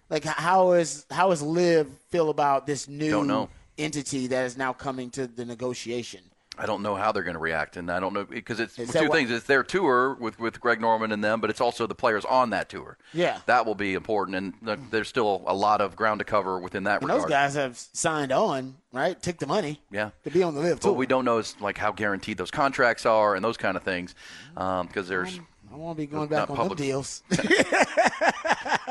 [0.10, 5.10] Like how is how is LIV feel about this new entity that is now coming
[5.12, 6.22] to the negotiation?
[6.56, 8.92] I don't know how they're going to react, and I don't know because it's Is
[8.92, 9.32] two things.
[9.32, 12.52] It's their tour with, with Greg Norman and them, but it's also the players on
[12.52, 12.98] that tour.
[13.12, 13.40] Yeah.
[13.48, 17.02] that will be important, and there's still a lot of ground to cover within that
[17.02, 17.24] And regard.
[17.24, 19.20] those guys have signed on, right?
[19.22, 20.12] Took the money, Yeah.
[20.26, 20.94] to be on the LIV But tour.
[20.94, 24.14] we don't know is like how guaranteed those contracts are and those kind of things,
[24.56, 25.40] um, because there's
[25.72, 26.78] I want to be going back on public.
[26.78, 27.24] them deals.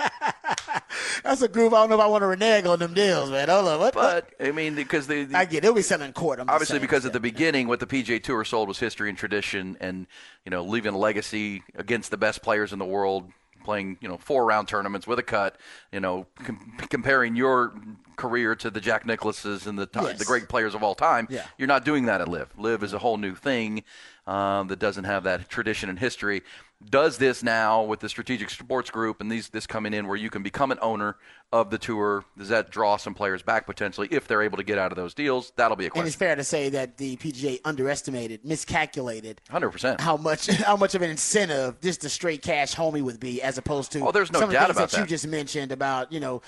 [1.23, 1.73] That's a group.
[1.73, 3.49] I don't know if I want to renege on them deals, man.
[3.49, 3.95] Hold on, what?
[3.95, 5.63] But I mean, because the, the I get.
[5.63, 6.41] They'll be selling in court.
[6.41, 9.77] I'm obviously because at the beginning, what the PGA Tour sold was history and tradition,
[9.81, 10.07] and
[10.45, 13.31] you know, leaving a legacy against the best players in the world,
[13.65, 15.57] playing you know four round tournaments with a cut.
[15.93, 17.73] You know, com- comparing your
[18.17, 20.19] career to the Jack Nicklaus's and the t- Yes.
[20.19, 21.27] the great players of all time.
[21.31, 21.45] Yeah.
[21.59, 22.49] You're not doing that at LIV.
[22.59, 23.85] LIV is a whole new thing
[24.27, 26.43] um, that doesn't have that tradition and history.
[26.91, 30.31] Does this now with the strategic sports group and these this coming in where you
[30.31, 31.17] can become an owner
[31.53, 32.25] of the tour?
[32.37, 35.15] Does that draw some players back potentially if they're able to get out of those
[35.15, 35.53] deals?
[35.55, 39.71] That'll be a question and it's fair to say that the PGA underestimated, miscalculated Hundred
[39.71, 40.01] percent.
[40.01, 43.59] how much how much of an incentive just the straight cash homie would be, as
[43.59, 45.71] opposed to Oh, there's no some of the doubt things about that you just mentioned
[45.71, 46.43] about you know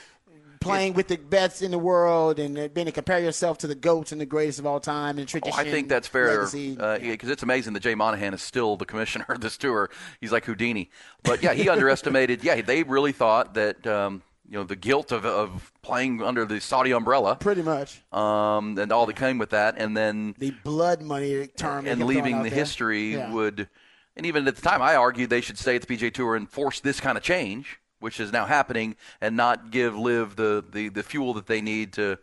[0.65, 3.75] playing with the best in the world and uh, being to compare yourself to the
[3.75, 5.59] goats and the greatest of all time and Oh, tradition.
[5.59, 7.33] I think that's fair because legacy.
[7.33, 9.91] it's amazing that Jay Monahan is still the commissioner of this tour.
[10.21, 10.91] He's like Houdini,
[11.23, 12.43] but yeah, he underestimated.
[12.45, 16.61] Yeah, they really thought that um, you know the guilt of, of playing under the
[16.61, 21.01] Saudi umbrella, pretty much um, and all that came with that, and then the blood
[21.03, 22.59] money term and leaving the there.
[22.59, 23.33] history Yeah.
[23.33, 23.69] would,
[24.17, 26.49] and even at the time, I argued they should stay at the PGA Tour and
[26.49, 30.89] force this kind of change, which is now happening, and not give LIV the, the,
[30.91, 32.19] the fuel that they need to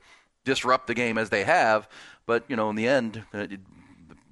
[0.46, 1.90] disrupt the game as they have.
[2.26, 3.60] But you know, in the end, uh, it-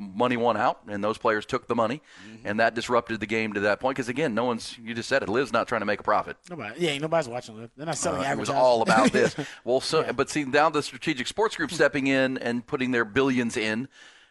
[0.01, 2.47] money won out, and those players took the money, Mm-hmm.
[2.47, 3.97] and that disrupted the game to that point.
[3.97, 5.27] Because again, no one's you just said it.
[5.27, 6.37] Liv's not trying to make a profit.
[6.49, 7.71] Nobody, yeah, nobody's watching LIV.
[7.75, 9.35] They're not selling Uh, it was all about this.
[9.65, 13.57] Well, so but see now the strategic sports group stepping in and putting their billions
[13.57, 13.89] in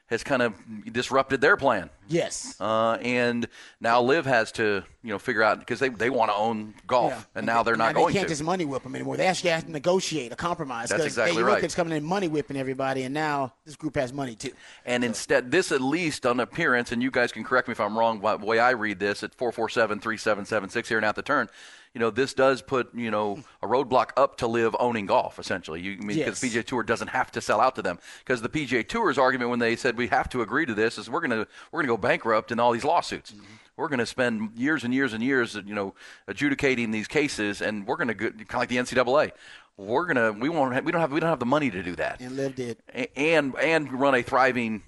[0.09, 0.55] has kind of
[0.93, 1.91] disrupted their plan.
[2.09, 2.59] yes.
[2.61, 3.47] Uh, and
[3.81, 7.13] now LIV has to you know figure out because they, they want to own golf,
[7.13, 7.23] Yeah.
[7.39, 8.33] and now they're not they going can't to.
[8.33, 9.17] just money whip them anymore.
[9.19, 10.89] They actually have to negotiate a compromise.
[10.89, 11.63] That's exactly right.
[11.63, 14.51] It's coming in money whipping everybody, and now this group has money too.
[14.87, 17.97] And instead, this at least on appearance, and you guys can correct me if I'm
[17.99, 21.49] wrong by the way I read this at 447 3776 here and at the turn.
[21.95, 25.81] You know, this does put, you know, a roadblock up to LIV owning golf, essentially.
[25.81, 26.55] You I mean, because Yes.
[26.55, 27.99] PGA Tour doesn't have to sell out to them.
[28.21, 31.09] Because the PGA Tour's argument when they said we have to agree to this is
[31.11, 33.33] we're going to we're going to go bankrupt in all these lawsuits.
[33.33, 33.45] Mm-hmm.
[33.77, 35.95] We're going to spend years and years and years, you know,
[36.27, 39.33] adjudicating these cases, and we're going to kind of like the NCAA.
[39.77, 41.95] We're gonna we won't have, we don't have we don't have the money to do
[41.95, 44.83] that, And LIV did A- and and run a thriving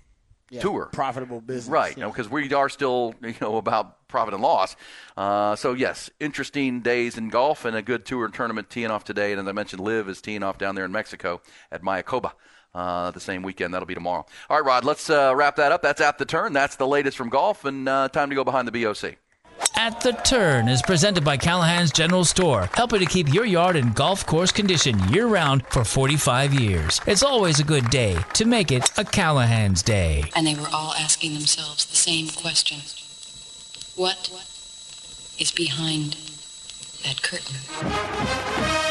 [0.51, 0.91] yeah, tour.
[0.93, 1.71] profitable business.
[1.71, 2.07] Right, Yeah.
[2.09, 4.77] because we are still, you know, about profit and loss.
[5.17, 9.05] Uh, so yes, interesting days in golf and a good tour and tournament teeing off
[9.05, 9.33] today.
[9.33, 11.41] And as I mentioned, LIV is teeing off down there in Mexico
[11.73, 12.33] at Mayakoba.
[12.75, 13.75] Uh, the same weekend.
[13.75, 14.25] That'll be tomorrow.
[14.49, 15.83] All right, Rod, let's uh, wrap that up.
[15.83, 16.53] That's at the turn.
[16.53, 19.17] That's the latest from golf, and uh, time to go behind the BOC.
[19.77, 23.92] At the Turn is presented by Callahan's General Store, helping to keep your yard in
[23.92, 27.01] golf course condition year round for 45 years.
[27.07, 30.25] It's always a good day to make it a Callahan's Day.
[30.37, 32.81] And they were all asking themselves the same question
[33.96, 34.31] What
[35.38, 36.16] is behind
[37.03, 38.89] that curtain?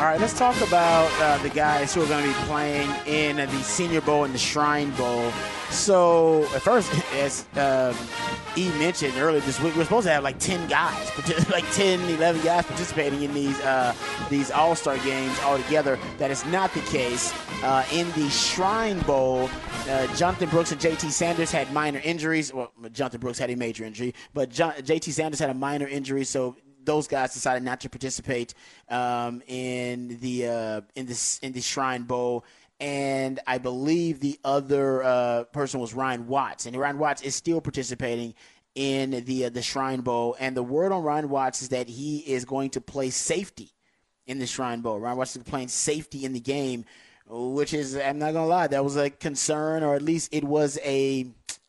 [0.00, 3.36] All right, let's talk about uh, the guys who are going to be playing in
[3.36, 5.30] the Senior Bowl and the Shrine Bowl.
[5.68, 7.94] So, at first, as um,
[8.56, 11.12] E mentioned earlier this week, we're supposed to have like 10 guys,
[11.50, 13.94] like 10, 11 guys participating in these uh,
[14.30, 15.98] these All Star games altogether.
[16.16, 17.34] That is not the case.
[17.62, 19.50] Uh, in the Shrine Bowl,
[19.86, 22.54] uh, Jonathan Brooks and JT Sanders had minor injuries.
[22.54, 26.24] Well, Jonathan Brooks had a major injury, but John, JT Sanders had a minor injury,
[26.24, 28.54] so those guys decided not to participate
[28.88, 32.44] um, in the uh, in this in the Shrine Bowl.
[32.78, 37.60] And I believe the other uh, person was Ryan Watts, and Ryan Watts is still
[37.60, 38.34] participating
[38.74, 40.36] in the uh, the Shrine Bowl.
[40.40, 43.70] And the word on Ryan Watts is that he is going to play safety
[44.26, 44.98] in the Shrine Bowl.
[44.98, 46.84] Ryan Watts is playing safety in the game,
[47.26, 50.78] which is I'm not gonna lie, that was a concern, or at least it was
[50.84, 51.26] a,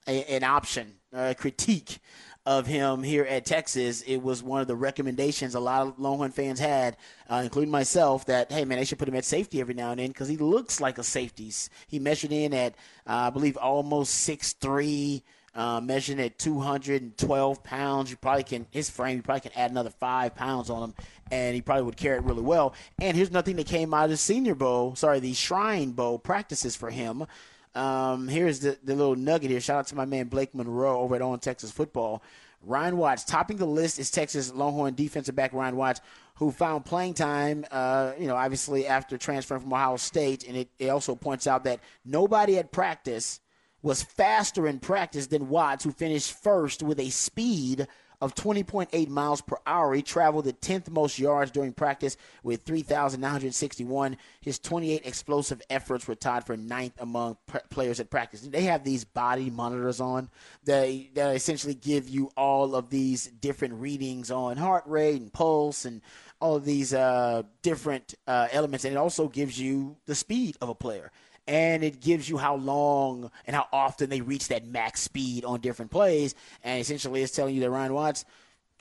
[0.08, 2.00] a an option, a critique
[2.46, 4.02] of him here at Texas.
[4.02, 6.98] It was one of the recommendations a lot of Longhorn fans had,
[7.30, 10.00] uh, including myself, that hey man, they should put him at safety every now and
[10.00, 11.52] then because he looks like a safety.
[11.88, 12.74] He measured in at
[13.08, 15.24] uh, I believe almost six three.
[15.54, 19.18] Uh, measuring at 212 pounds, you probably can his frame.
[19.18, 20.96] You probably can add another five pounds on him,
[21.30, 22.74] and he probably would carry it really well.
[23.02, 26.78] And here's nothing that came out of the Senior Bowl, sorry, the Shrine Bowl practices
[26.78, 27.26] for him.
[27.74, 29.62] Um, here's the, the little nugget here.
[29.62, 32.22] Shout out to my man Blake Monroe over at On Texas Football.
[32.64, 36.02] Ryan Watts topping the list is Texas Longhorn defensive back Ryan Watts,
[36.36, 37.66] who found playing time.
[37.72, 41.64] Uh, you know, obviously after transferring from Ohio State, and it, it also points out
[41.64, 43.40] that nobody at practice
[43.82, 47.88] was faster in practice than Watts, who finished first with a speed
[48.22, 49.94] of 20.8 miles per hour.
[49.94, 54.18] He traveled the 10th most yards during practice with 3,961.
[54.42, 58.42] His 28 explosive efforts were tied for ninth among pr- players at practice.
[58.42, 60.30] They have these body monitors on
[60.66, 65.86] that, that essentially give you all of these different readings on heart rate and pulse
[65.86, 66.02] and
[66.40, 68.86] all of these uh, different uh, elements.
[68.86, 71.12] And it also gives you the speed of a player
[71.48, 75.60] and it gives you how long and how often they reach that max speed on
[75.60, 76.36] different plays.
[76.64, 78.26] And essentially, it's telling you that Ryan Watts,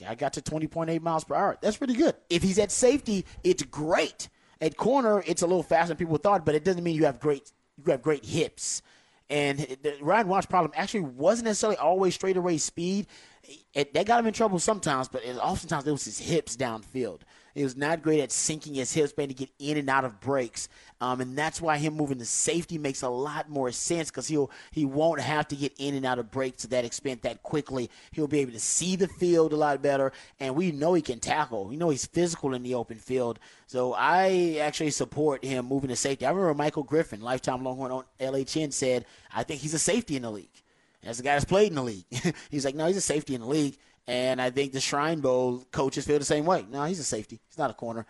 [0.07, 1.59] I got to 20.8 miles per hour.
[1.61, 2.15] That's pretty good.
[2.29, 4.29] If he's at safety, it's great.
[4.61, 7.21] At corner, it's a little faster than people thought, but it doesn't mean you have
[7.21, 7.51] great
[7.85, 8.83] you have great hips.
[9.31, 13.07] And the, Ryan Watts' problem actually wasn't necessarily always straightaway speed.
[13.73, 17.21] It, that got him in trouble sometimes, but it, oftentimes it was his hips downfield.
[17.55, 20.21] He was not great at sinking his hips, being to get in and out of
[20.21, 20.69] breaks,
[21.01, 24.51] um, and that's why him moving to safety makes a lot more sense because he'll
[24.71, 27.91] he won't have to get in and out of breaks to that extent that quickly.
[28.13, 31.19] He'll be able to see the field a lot better, and we know he can
[31.19, 31.67] tackle.
[31.67, 33.39] We know he's physical in the open field.
[33.67, 36.27] So I actually support him moving to safety.
[36.27, 40.23] I remember Michael Griffin, lifetime Longhorn on LHN, said I think he's a safety in
[40.23, 40.49] the league.
[41.03, 42.05] That's the guy that's played in the league.
[42.51, 43.79] he's like, no, he's a safety in the league.
[44.07, 46.67] And I think the Shrine Bowl coaches feel the same way.
[46.71, 47.41] No, he's a safety.
[47.49, 48.07] He's not a corner.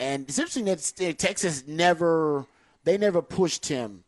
[0.00, 2.46] And it's interesting that Texas never
[2.84, 4.04] they never pushed him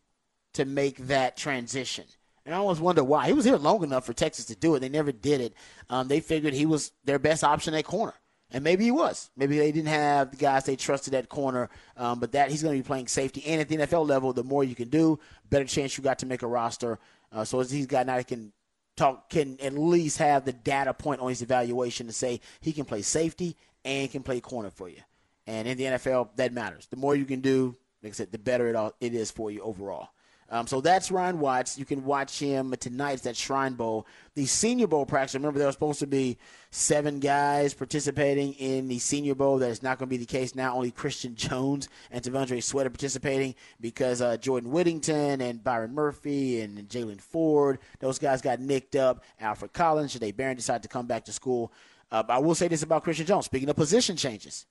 [0.53, 2.05] to make that transition.
[2.45, 3.27] And I always wonder why.
[3.27, 4.79] He was here long enough for Texas to do it.
[4.79, 5.53] They never did it.
[5.89, 8.15] Um, they figured he was their best option at corner.
[8.51, 9.29] And maybe he was.
[9.37, 11.69] Maybe they didn't have the guys they trusted at corner.
[11.95, 13.43] Um, but that he's going to be playing safety.
[13.45, 15.19] And at the NFL level, the more you can do,
[15.49, 16.99] better chance you got to make a roster.
[17.31, 18.51] Uh, so he's got now he can
[18.95, 22.85] talk can at least have the data point on his evaluation to say he can
[22.85, 25.01] play safety and can play corner for you.
[25.47, 26.87] And in the NFL, that matters.
[26.87, 29.51] The more you can do, like I said, the better it all it is for
[29.51, 30.09] you overall.
[30.49, 31.79] Um, so that's Ryan Watts.
[31.79, 33.23] You can watch him tonight.
[33.23, 34.05] That Shrine Bowl.
[34.35, 35.33] The Senior Bowl practice.
[35.33, 36.37] Remember, there were supposed to be
[36.69, 39.57] seven guys participating in the Senior Bowl.
[39.57, 40.75] That is not going to be the case now.
[40.75, 46.61] Only Christian Jones and T'Vondre Sweat are participating because uh, Jordan Whittington and Byron Murphy
[46.61, 49.23] and Jaylan Ford, those guys got nicked up.
[49.39, 51.73] Alfred Collins, Jahdae Barron decided to come back to school.
[52.11, 53.45] Uh, I will say this about Christian Jones.
[53.45, 54.67] Speaking of position changes,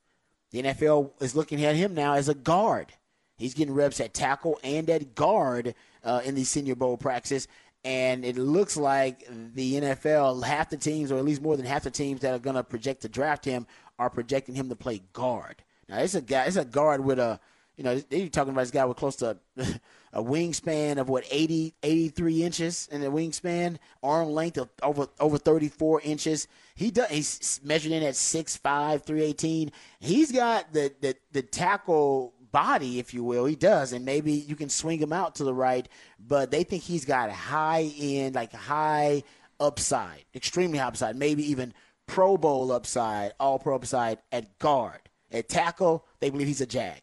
[0.52, 2.92] the NFL is looking at him now as a guard.
[3.36, 5.74] He's getting reps at tackle and at guard
[6.04, 7.48] uh, in the Senior Bowl practice.
[7.84, 11.82] And it looks like the NFL, half the teams, or at least more than half
[11.82, 13.66] the teams that are going to project to draft him,
[13.98, 15.64] are projecting him to play guard.
[15.88, 17.40] Now, it's a guy, it's a guard with a,
[17.76, 19.36] you know, they're talking about this guy with close to
[20.12, 25.38] a wingspan of what 80, 83 inches in the wingspan, arm length of over over
[25.38, 26.48] 34 inches.
[26.74, 27.10] He does.
[27.10, 29.72] He's measured in at 6'5", 318.
[30.00, 33.46] He's got the the, the tackle body, if you will.
[33.46, 35.88] He does, and maybe you can swing him out to the right,
[36.18, 39.22] but they think he's got high end, like high
[39.58, 41.72] upside, extremely high upside, maybe even
[42.06, 45.00] Pro Bowl upside, all pro upside at guard.
[45.30, 47.00] At tackle, they believe he's a jag.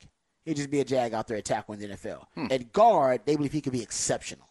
[0.50, 2.26] He'd just be a jag out there at tackle in the NFL.
[2.34, 2.47] Hmm.
[2.50, 4.47] At guard, they believe he could be exceptional.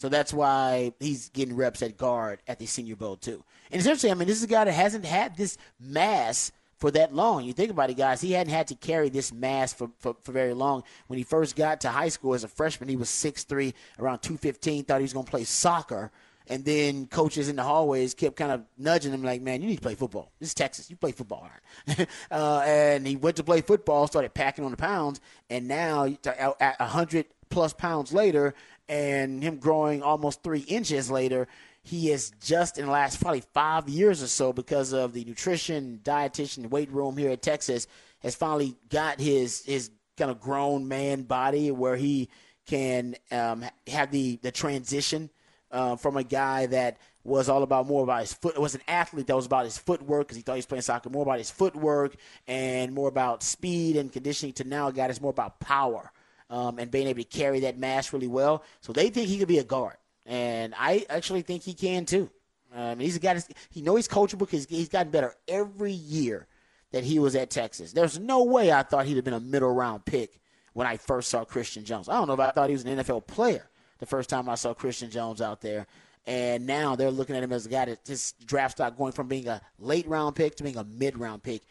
[0.00, 3.44] So that's why he's getting reps at guard at the Senior Bowl too.
[3.70, 7.14] And essentially, I mean, this is a guy that hasn't had this mass for that
[7.14, 7.44] long.
[7.44, 8.20] You think about it, guys.
[8.20, 10.82] He hadn't had to carry this mass for, for, for very long.
[11.06, 14.84] When he first got to high school as a freshman, he was 6'3", around 215,
[14.84, 16.10] thought he was going to play soccer.
[16.48, 19.76] And then coaches in the hallways kept kind of nudging him, like, man, you need
[19.76, 20.32] to play football.
[20.40, 20.88] This is Texas.
[20.88, 21.48] You play football
[22.30, 25.20] uh, and he went to play football, started packing on the pounds,
[25.50, 28.54] and now at 100 plus pounds later,
[28.88, 31.48] and him growing almost three inches later,
[31.82, 36.00] he is just in the last probably five years or so because of the nutrition,
[36.02, 37.86] dietitian, weight room here at Texas
[38.20, 42.28] has finally got his his kind of grown man body where he
[42.66, 45.30] can um, have the the transition
[45.70, 48.80] uh, from a guy that was all about more about his foot It was an
[48.88, 51.38] athlete that was about his footwork because he thought he was playing soccer more about
[51.38, 52.16] his footwork
[52.46, 56.10] and more about speed and conditioning to now a guy that's more about power
[56.48, 59.48] um, and being able to carry that mass really well so they think he could
[59.48, 59.96] be a guard
[60.28, 62.30] and I actually think he can too.
[62.74, 63.18] Um, he's.
[63.18, 66.46] That's, he know he's coachable because he's gotten better every year
[66.92, 67.92] that he was at Texas.
[67.92, 70.38] There's no way I thought he'd have been a middle round pick
[70.74, 72.10] when I first saw Christian Jones.
[72.10, 73.68] I don't know if I thought he was an NFL player
[73.98, 75.86] the first time I saw Christian Jones out there.
[76.26, 79.28] And now they're looking at him as a guy that his draft stock going from
[79.28, 81.62] being a late round pick to being a mid round pick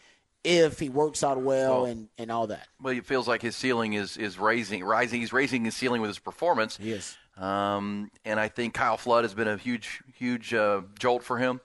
[0.42, 2.66] if he works out well, Well- and, and all that.
[2.82, 5.20] Well, it feels like his ceiling is is raising, rising.
[5.20, 6.78] He's raising his ceiling with his performance.
[6.80, 7.16] Yes.
[7.36, 11.60] Um, and I think Kyle Flood has been a huge, huge uh, jolt for him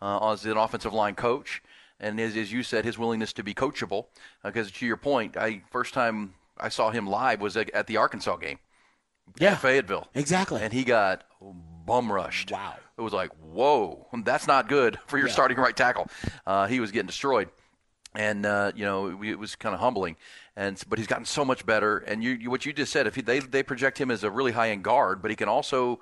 [0.00, 1.62] uh, as an offensive line coach.
[2.00, 4.06] And as, as you said, his willingness to be coachable.
[4.42, 7.98] Because to your point, I first time I saw him live was at, at the
[7.98, 8.58] Arkansas game.
[9.38, 9.56] Yeah.
[9.56, 10.08] Fayetteville.
[10.14, 10.62] Exactly.
[10.62, 11.24] And he got
[11.86, 12.50] bum rushed.
[12.52, 12.76] Wow.
[12.96, 15.32] It was like, whoa, that's not good for your Yeah.
[15.32, 16.08] starting right tackle.
[16.46, 17.48] Uh, he was getting destroyed.
[18.14, 20.16] And, uh, you know, it, it was kind of humbling.
[20.56, 21.98] And But he's gotten so much better.
[21.98, 24.30] And you, you what you just said, if he, they, they project him as a
[24.30, 26.00] really high end guard, but he can also.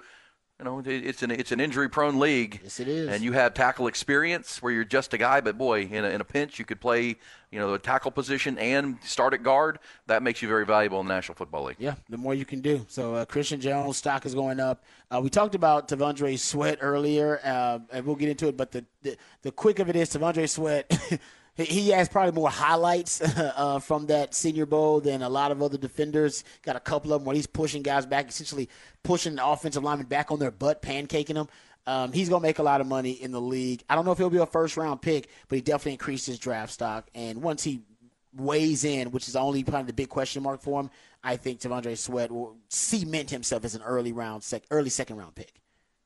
[0.59, 2.61] You know, it's an it's an injury prone league.
[2.63, 3.09] Yes, it is.
[3.09, 6.23] And you have tackle experience where you're just a guy, but boy, in a, in
[6.23, 7.17] a pinch, you could play,
[7.51, 9.79] you know, the tackle position and start at guard.
[10.07, 11.77] That makes you very valuable in the National Football League.
[11.79, 12.87] Yeah, the more you can do.
[12.89, 14.83] So uh, Christian Jones stock is going up.
[15.11, 18.57] Uh, we talked about T'Vondre Sweat earlier, uh, and we'll get into it.
[18.57, 20.91] But the, the the quick of it is T'Vondre Sweat.
[21.57, 25.79] he- has probably more highlights uh, from that Senior Bowl than a lot of other
[25.79, 26.45] defenders.
[26.63, 28.69] Got a couple of them where he's pushing guys back, essentially
[29.03, 31.49] pushing the offensive linemen back on their butt, pancaking them.
[31.87, 33.85] Um, he's going to make a lot of money in the league.
[33.89, 36.39] I don't know if he'll be a first round pick, but he definitely increased his
[36.39, 37.09] draft stock.
[37.15, 37.83] And once he
[38.35, 40.91] weighs in, which is only probably the big question mark for him,
[41.23, 45.35] I think T'Vondre Sweat will cement himself as an early round, sec- early second round
[45.37, 45.61] pick,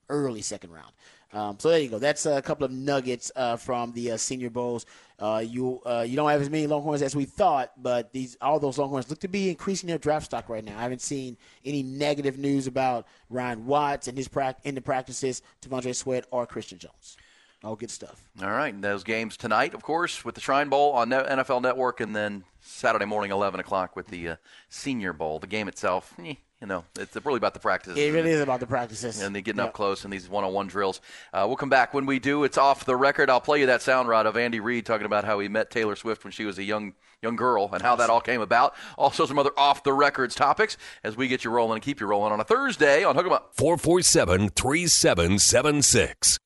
[0.08, 0.92] early second round.
[1.32, 1.98] Um, so there you go.
[1.98, 4.84] That's a couple of nuggets uh, from the uh, Senior Bowls.
[5.18, 8.58] Uh, you uh, you don't have as many Longhorns as we thought, but these all
[8.58, 10.76] those Longhorns look to be increasing their draft stock right now.
[10.78, 15.42] I haven't seen any negative news about Ryan Watts and his prac- in the practices,
[15.62, 17.16] T'Vondre Sweat or Christian Jones.
[17.62, 18.28] All good stuff.
[18.42, 22.00] All right, and those games tonight, of course, with the Shrine Bowl on NFL Network,
[22.00, 24.36] and then Saturday morning, 11 o'clock, with the uh,
[24.70, 25.38] Senior Bowl.
[25.38, 27.96] The game itself, eh, you know, it's really about the practices.
[27.98, 29.20] It really is about the practices.
[29.20, 29.66] and they getting Yeah.
[29.68, 31.00] up close in these one-on-one drills.
[31.32, 32.44] Uh, we'll come back when we do.
[32.44, 33.30] It's off the record.
[33.30, 35.96] I'll play you that sound rod of Andy Reid talking about how he met Taylor
[35.96, 36.92] Swift when she was a young
[37.22, 38.74] young girl and how that all came about.
[38.96, 42.06] Also, some other off the records topics as we get you rolling and keep you
[42.06, 43.50] rolling on a Thursday on Hook 'Em Up.
[43.54, 46.38] 447 3776.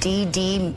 [0.00, 0.74] DD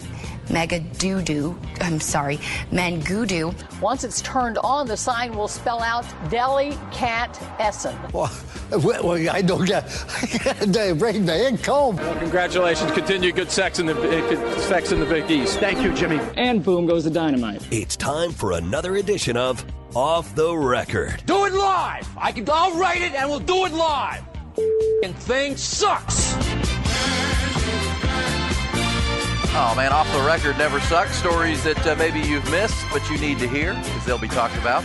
[0.50, 1.58] Mega Doo Doo.
[1.82, 2.38] I'm sorry,
[2.72, 3.54] Mangudu.
[3.82, 7.98] Once it's turned on, the sign will spell out Deli Cat Essen.
[8.14, 8.32] Well,
[8.72, 9.88] well, I don't get.
[10.68, 11.98] They break the head comb.
[11.98, 12.92] Congratulations.
[12.92, 15.60] Continue good sex in the eh, good sex in the Big East.
[15.60, 16.20] Thank you, Jimmy.
[16.36, 17.66] And boom goes the dynamite.
[17.72, 21.24] It's time for another edition of Off the Record.
[21.26, 22.08] Do it live.
[22.18, 22.48] I can.
[22.50, 24.24] I'll write it, and we'll do it live.
[25.04, 26.36] And thing sucks.
[29.52, 31.16] Oh man, off the record never sucks.
[31.18, 34.56] Stories that uh, maybe you've missed, but you need to hear because they'll be talked
[34.58, 34.84] about.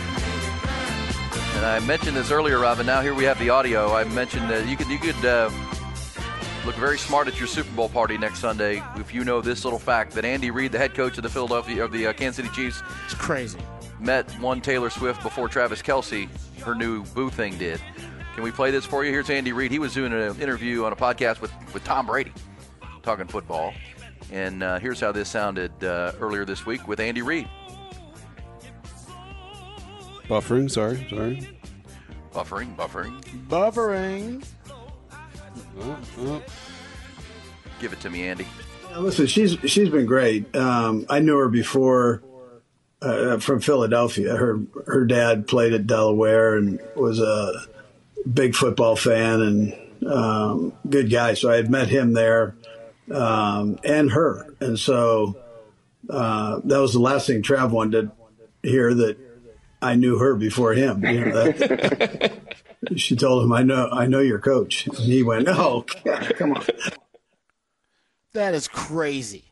[1.55, 2.85] And I mentioned this earlier, Robin.
[2.85, 3.93] Now here we have the audio.
[3.93, 5.51] I mentioned that you could you could uh,
[6.65, 9.79] look very smart at your Super Bowl party next Sunday if you know this little
[9.79, 12.49] fact that Andy Reid, the head coach of the Philadelphia of the uh, Kansas City
[12.55, 13.59] Chiefs, it's crazy.
[13.99, 16.27] Met one Taylor Swift before Travis Kelce,
[16.61, 17.79] her new boo thing did.
[18.33, 19.11] Can we play this for you?
[19.11, 19.71] Here's Andy Reid.
[19.71, 22.33] He was doing an interview on a podcast with, with Tom Brady,
[23.03, 23.73] talking football.
[24.31, 27.47] And uh, here's how this sounded uh, earlier this week with Andy Reid.
[30.27, 31.47] Buffering, sorry, sorry.
[32.33, 33.21] Buffering, buffering.
[33.47, 34.43] Buffering.
[35.79, 36.41] Oh, oh.
[37.79, 38.47] Give it to me, Andy.
[38.91, 40.55] Now, Listen, she's she's been great.
[40.55, 42.23] Um, I knew her before
[43.01, 44.35] uh, from Philadelphia.
[44.35, 47.65] Her her dad played at Delaware and was a
[48.31, 51.33] big football fan and um, good guy.
[51.33, 52.55] So I had met him there
[53.11, 55.35] um, and her, and so
[56.09, 58.11] uh, that was the last thing Trav wanted
[58.63, 59.17] to hear that
[59.81, 61.03] I knew her before him.
[61.03, 62.41] You know, that,
[62.95, 66.53] she told him, "I know, I know your coach," and he went, "Oh, God, come
[66.53, 66.65] on."
[68.33, 69.45] That is crazy.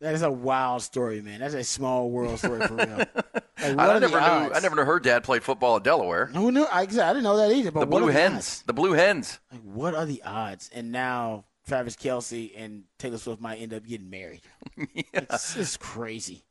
[0.00, 1.40] That is a wild story, man.
[1.40, 3.04] That's a small world story for real.
[3.58, 4.16] Like, I never knew.
[4.18, 4.54] odds?
[4.58, 6.26] I never knew her dad played football at Delaware.
[6.26, 6.64] Who knew?
[6.64, 7.70] I, I didn't know that either.
[7.70, 8.34] But The Blue are Hens.
[8.36, 8.62] odds?
[8.66, 9.40] The Blue Hens.
[9.50, 10.70] Like, what are the odds?
[10.74, 14.42] And now Travis Kelce and Taylor Swift might end up getting married.
[15.12, 16.44] It's, it's crazy.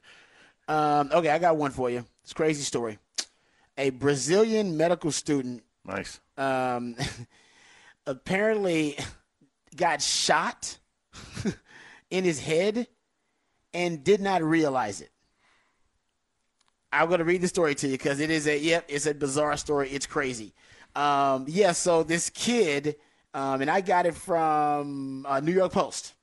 [0.68, 2.04] Um, okay, I got one for you.
[2.24, 2.98] It's a crazy story.
[3.78, 6.20] A Brazilian medical student Nice.
[6.38, 6.96] um,
[8.08, 8.98] apparently
[9.76, 10.78] got shot
[12.10, 12.88] in his head
[13.74, 15.12] and did not realize it.
[16.92, 19.14] I'm going to read the story to you because it is a yep, it's a
[19.14, 19.90] bizarre story.
[19.90, 20.54] It's crazy.
[20.96, 22.96] Um, yeah, so this kid,
[23.36, 26.14] um, and I got it from uh, New York Post.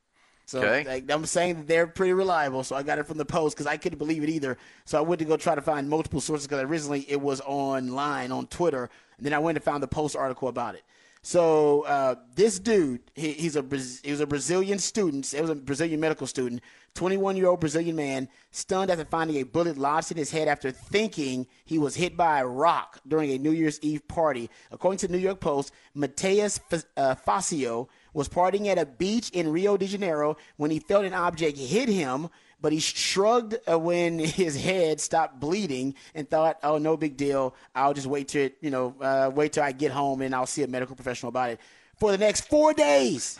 [0.46, 0.84] So Okay.
[0.84, 2.64] like, I'm saying that they're pretty reliable.
[2.64, 4.56] So I got it from the Post because I couldn't believe it either.
[4.86, 8.32] So I went to go try to find multiple sources because originally it was online
[8.32, 8.88] on Twitter,
[9.18, 10.82] and then I went and found the Post article about it.
[11.24, 13.64] So uh, this dude, he, he's a
[14.02, 15.32] he was a Brazilian student.
[15.32, 16.62] It was a Brazilian medical student.
[16.94, 20.72] 21 year old Brazilian man stunned after finding a bullet lodged in his head after
[20.72, 24.50] thinking he was hit by a rock during a New Year's Eve party.
[24.72, 29.30] According to the New York Post, Mateus F- uh, Facio was partying at a beach
[29.30, 32.28] in Rio de Janeiro when he felt an object hit him
[32.62, 37.54] but he shrugged when his head stopped bleeding and thought, "Oh, no big deal.
[37.74, 40.62] I'll just wait till you know, uh, wait till I get home and I'll see
[40.62, 41.60] a medical professional about it."
[41.98, 43.38] For the next four days,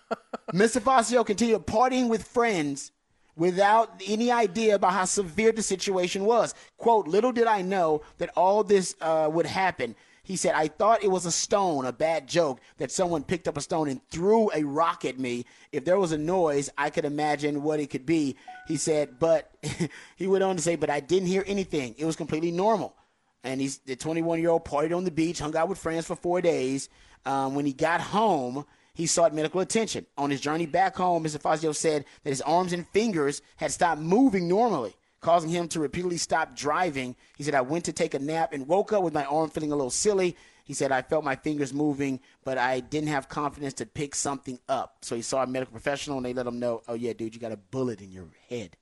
[0.52, 0.80] Mr.
[0.80, 2.90] Facio continued partying with friends
[3.36, 6.54] without any idea about how severe the situation was.
[6.78, 9.94] "Quote: Little did I know that all this uh, would happen."
[10.24, 13.58] He said, I thought it was a stone, a bad joke, that someone picked up
[13.58, 15.44] a stone and threw a rock at me.
[15.70, 18.36] If there was a noise, I could imagine what it could be.
[18.66, 19.54] He said, but
[20.16, 21.94] he went on to say, but I didn't hear anything.
[21.98, 22.96] It was completely normal.
[23.44, 26.16] And he's the 21 year old partied on the beach, hung out with friends for
[26.16, 26.88] four days.
[27.26, 28.64] Um, when he got home,
[28.94, 30.06] he sought medical attention.
[30.16, 31.38] On his journey back home, Mr.
[31.38, 36.18] Fazio said that his arms and fingers had stopped moving normally causing him to repeatedly
[36.18, 37.16] stop driving.
[37.38, 39.72] He said, I went to take a nap and woke up with my arm feeling
[39.72, 40.36] a little silly.
[40.64, 44.58] He said, I felt my fingers moving, but I didn't have confidence to pick something
[44.68, 44.98] up.
[45.00, 47.40] So he saw a medical professional and they let him know, oh, yeah, dude, you
[47.40, 48.76] got a bullet in your head.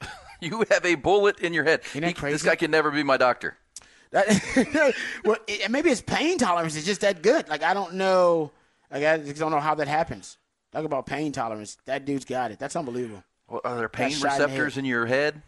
[0.40, 1.80] You have a bullet in your head.
[1.90, 2.34] Isn't that He- crazy?
[2.34, 3.56] This guy can never be my doctor.
[4.10, 4.94] That,
[5.24, 7.48] well, it, maybe his pain tolerance is just that good.
[7.48, 8.50] Like, I don't know.
[8.90, 10.36] Like, I just don't know how that happens.
[10.70, 11.78] Talk about pain tolerance.
[11.86, 12.58] That dude's got it.
[12.58, 13.24] That's unbelievable.
[13.48, 15.40] Well, are there pain shot in receptors in your head?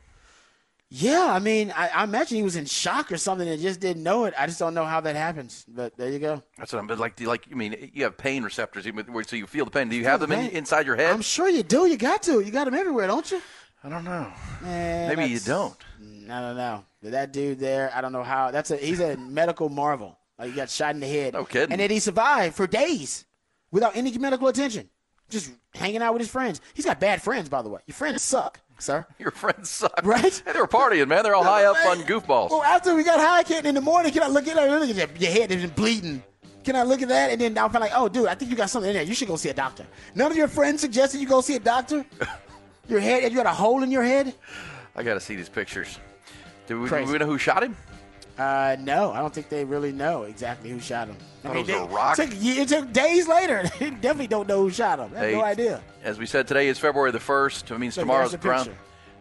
[0.88, 4.04] Yeah, I mean, I, I imagine he was in shock or something and just didn't
[4.04, 4.34] know it.
[4.38, 5.64] I just don't know how that happens.
[5.66, 6.42] But there you go.
[6.58, 6.86] That's what I'm.
[6.86, 9.88] But like, do you mean, you have pain receptors, so you feel the pain.
[9.88, 11.12] Do you have them in, inside your head?
[11.12, 11.86] I'm sure you do.
[11.86, 12.40] You got to.
[12.40, 13.42] You got them everywhere, don't you?
[13.82, 14.32] I don't know.
[14.64, 15.76] Eh, Maybe you don't.
[16.30, 16.84] I don't know.
[17.02, 18.50] That dude there, I don't know how.
[18.50, 20.18] That's a he's a medical marvel.
[20.38, 21.34] Like he got shot in the head.
[21.34, 21.72] No kidding.
[21.72, 23.24] And then he survived for days
[23.70, 24.88] without any medical attention,
[25.30, 26.60] just hanging out with his friends.
[26.74, 27.80] He's got bad friends, by the way.
[27.86, 29.06] Your friends suck, sir.
[29.18, 30.00] Your friends suck.
[30.04, 30.42] Right?
[30.44, 31.22] Hey, they were partying, man.
[31.22, 32.50] They're all high up on goofballs.
[32.50, 34.70] Well, after we got high, Ken, in the morning, can I look at it?
[34.70, 36.22] Look at your, your head is bleeding.
[36.64, 37.30] Can I look at that?
[37.30, 39.04] And then I'll feel like, oh, dude, I think you got something in there.
[39.04, 39.86] You should go see a doctor.
[40.14, 42.04] None of your friends suggested you go see a doctor.
[42.88, 44.34] your head, you got a hole in your head.
[44.96, 45.98] I got to see these pictures.
[46.66, 47.76] Do we, do we know who shot him?
[48.38, 51.16] Uh, no, I don't think they really know exactly who shot him.
[51.42, 52.18] I Thought it was they- a rock.
[52.18, 53.64] It took, it took days later.
[53.78, 55.10] they definitely don't know who shot him.
[55.12, 55.82] They have no idea.
[56.02, 57.66] As we said, today is February the 1st.
[57.66, 58.70] That means Look, tomorrow's ground.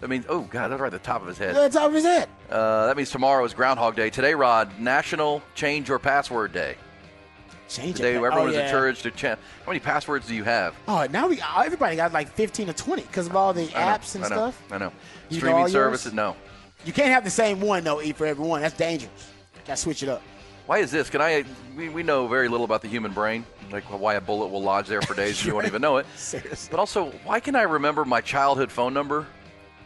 [0.01, 1.55] That means, oh, God, that's right at the top of his head.
[1.55, 2.28] The top of his head.
[2.49, 4.09] Uh, that means tomorrow is Groundhog Day.
[4.09, 6.76] Today, Rod, National Change Your Password Day.
[7.70, 8.66] Change Today, everyone oh, is yeah.
[8.66, 9.39] encouraged to change.
[9.66, 10.76] How many passwords do you have?
[10.88, 13.97] Oh, now we everybody got like 15 or 20 because of all the I know,
[13.97, 14.63] apps and I know, stuff.
[14.72, 14.91] I know.
[15.32, 16.36] Streaming services, no.
[16.86, 18.61] You can't have the same one though, E for everyone.
[18.61, 19.31] That's dangerous.
[19.65, 20.21] Got to switch it up.
[20.67, 21.09] Why is this?
[21.09, 21.43] Can I?
[21.75, 24.88] We, we know very little about the human brain, like why a bullet will lodge
[24.88, 26.05] there for days and you won't even know it.
[26.15, 26.69] Seriously.
[26.71, 29.27] But also, why can I remember my childhood phone number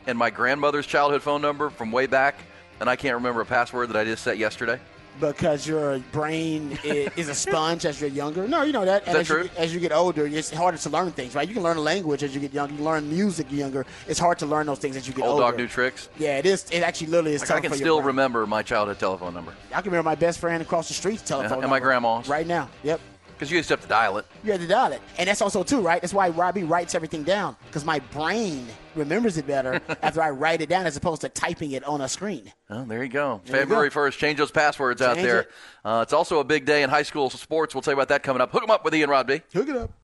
[0.08, 2.39] and my grandmother's childhood phone number from way back,
[2.80, 4.80] and I can't remember a password that I just set yesterday?
[5.20, 8.47] Because your brain is, is a sponge as you're younger.
[8.47, 9.05] No, you know that.
[9.05, 9.43] That as true?
[9.43, 11.47] You, as you get older, it's harder to learn things, right?
[11.47, 12.74] You can learn a language as you get younger.
[12.76, 13.86] You learn music younger.
[14.07, 15.51] It's hard to learn those things as you get Old older.
[15.51, 16.09] dog, new tricks.
[16.17, 16.70] Yeah, it is.
[16.72, 19.91] It actually literally is Like, I can still remember my childhood telephone number I can
[19.91, 21.55] remember my best friend across the street's telephone uh-huh.
[21.55, 22.70] and, and my number grandma's right now.
[22.84, 23.01] Yep.
[23.34, 24.26] because you used to have to dial it.
[24.43, 25.01] You had to dial it.
[25.17, 26.01] And that's also, too, right?
[26.01, 28.67] That's why Robbie writes everything down because my brain
[29.00, 32.08] remembers it better after I write it down as opposed to typing it on a
[32.08, 32.52] screen.
[32.70, 33.41] Oh, there you go.
[33.45, 34.00] There you February go.
[34.00, 34.18] 1st.
[34.18, 35.41] Change those passwords out there.
[35.41, 35.52] it.
[35.84, 37.74] Uh, it's also a big day in high school sports.
[37.74, 38.52] We'll tell you about that coming up.
[38.52, 39.41] Hook them up with Ian Rodby.
[39.54, 39.91] Hook it up.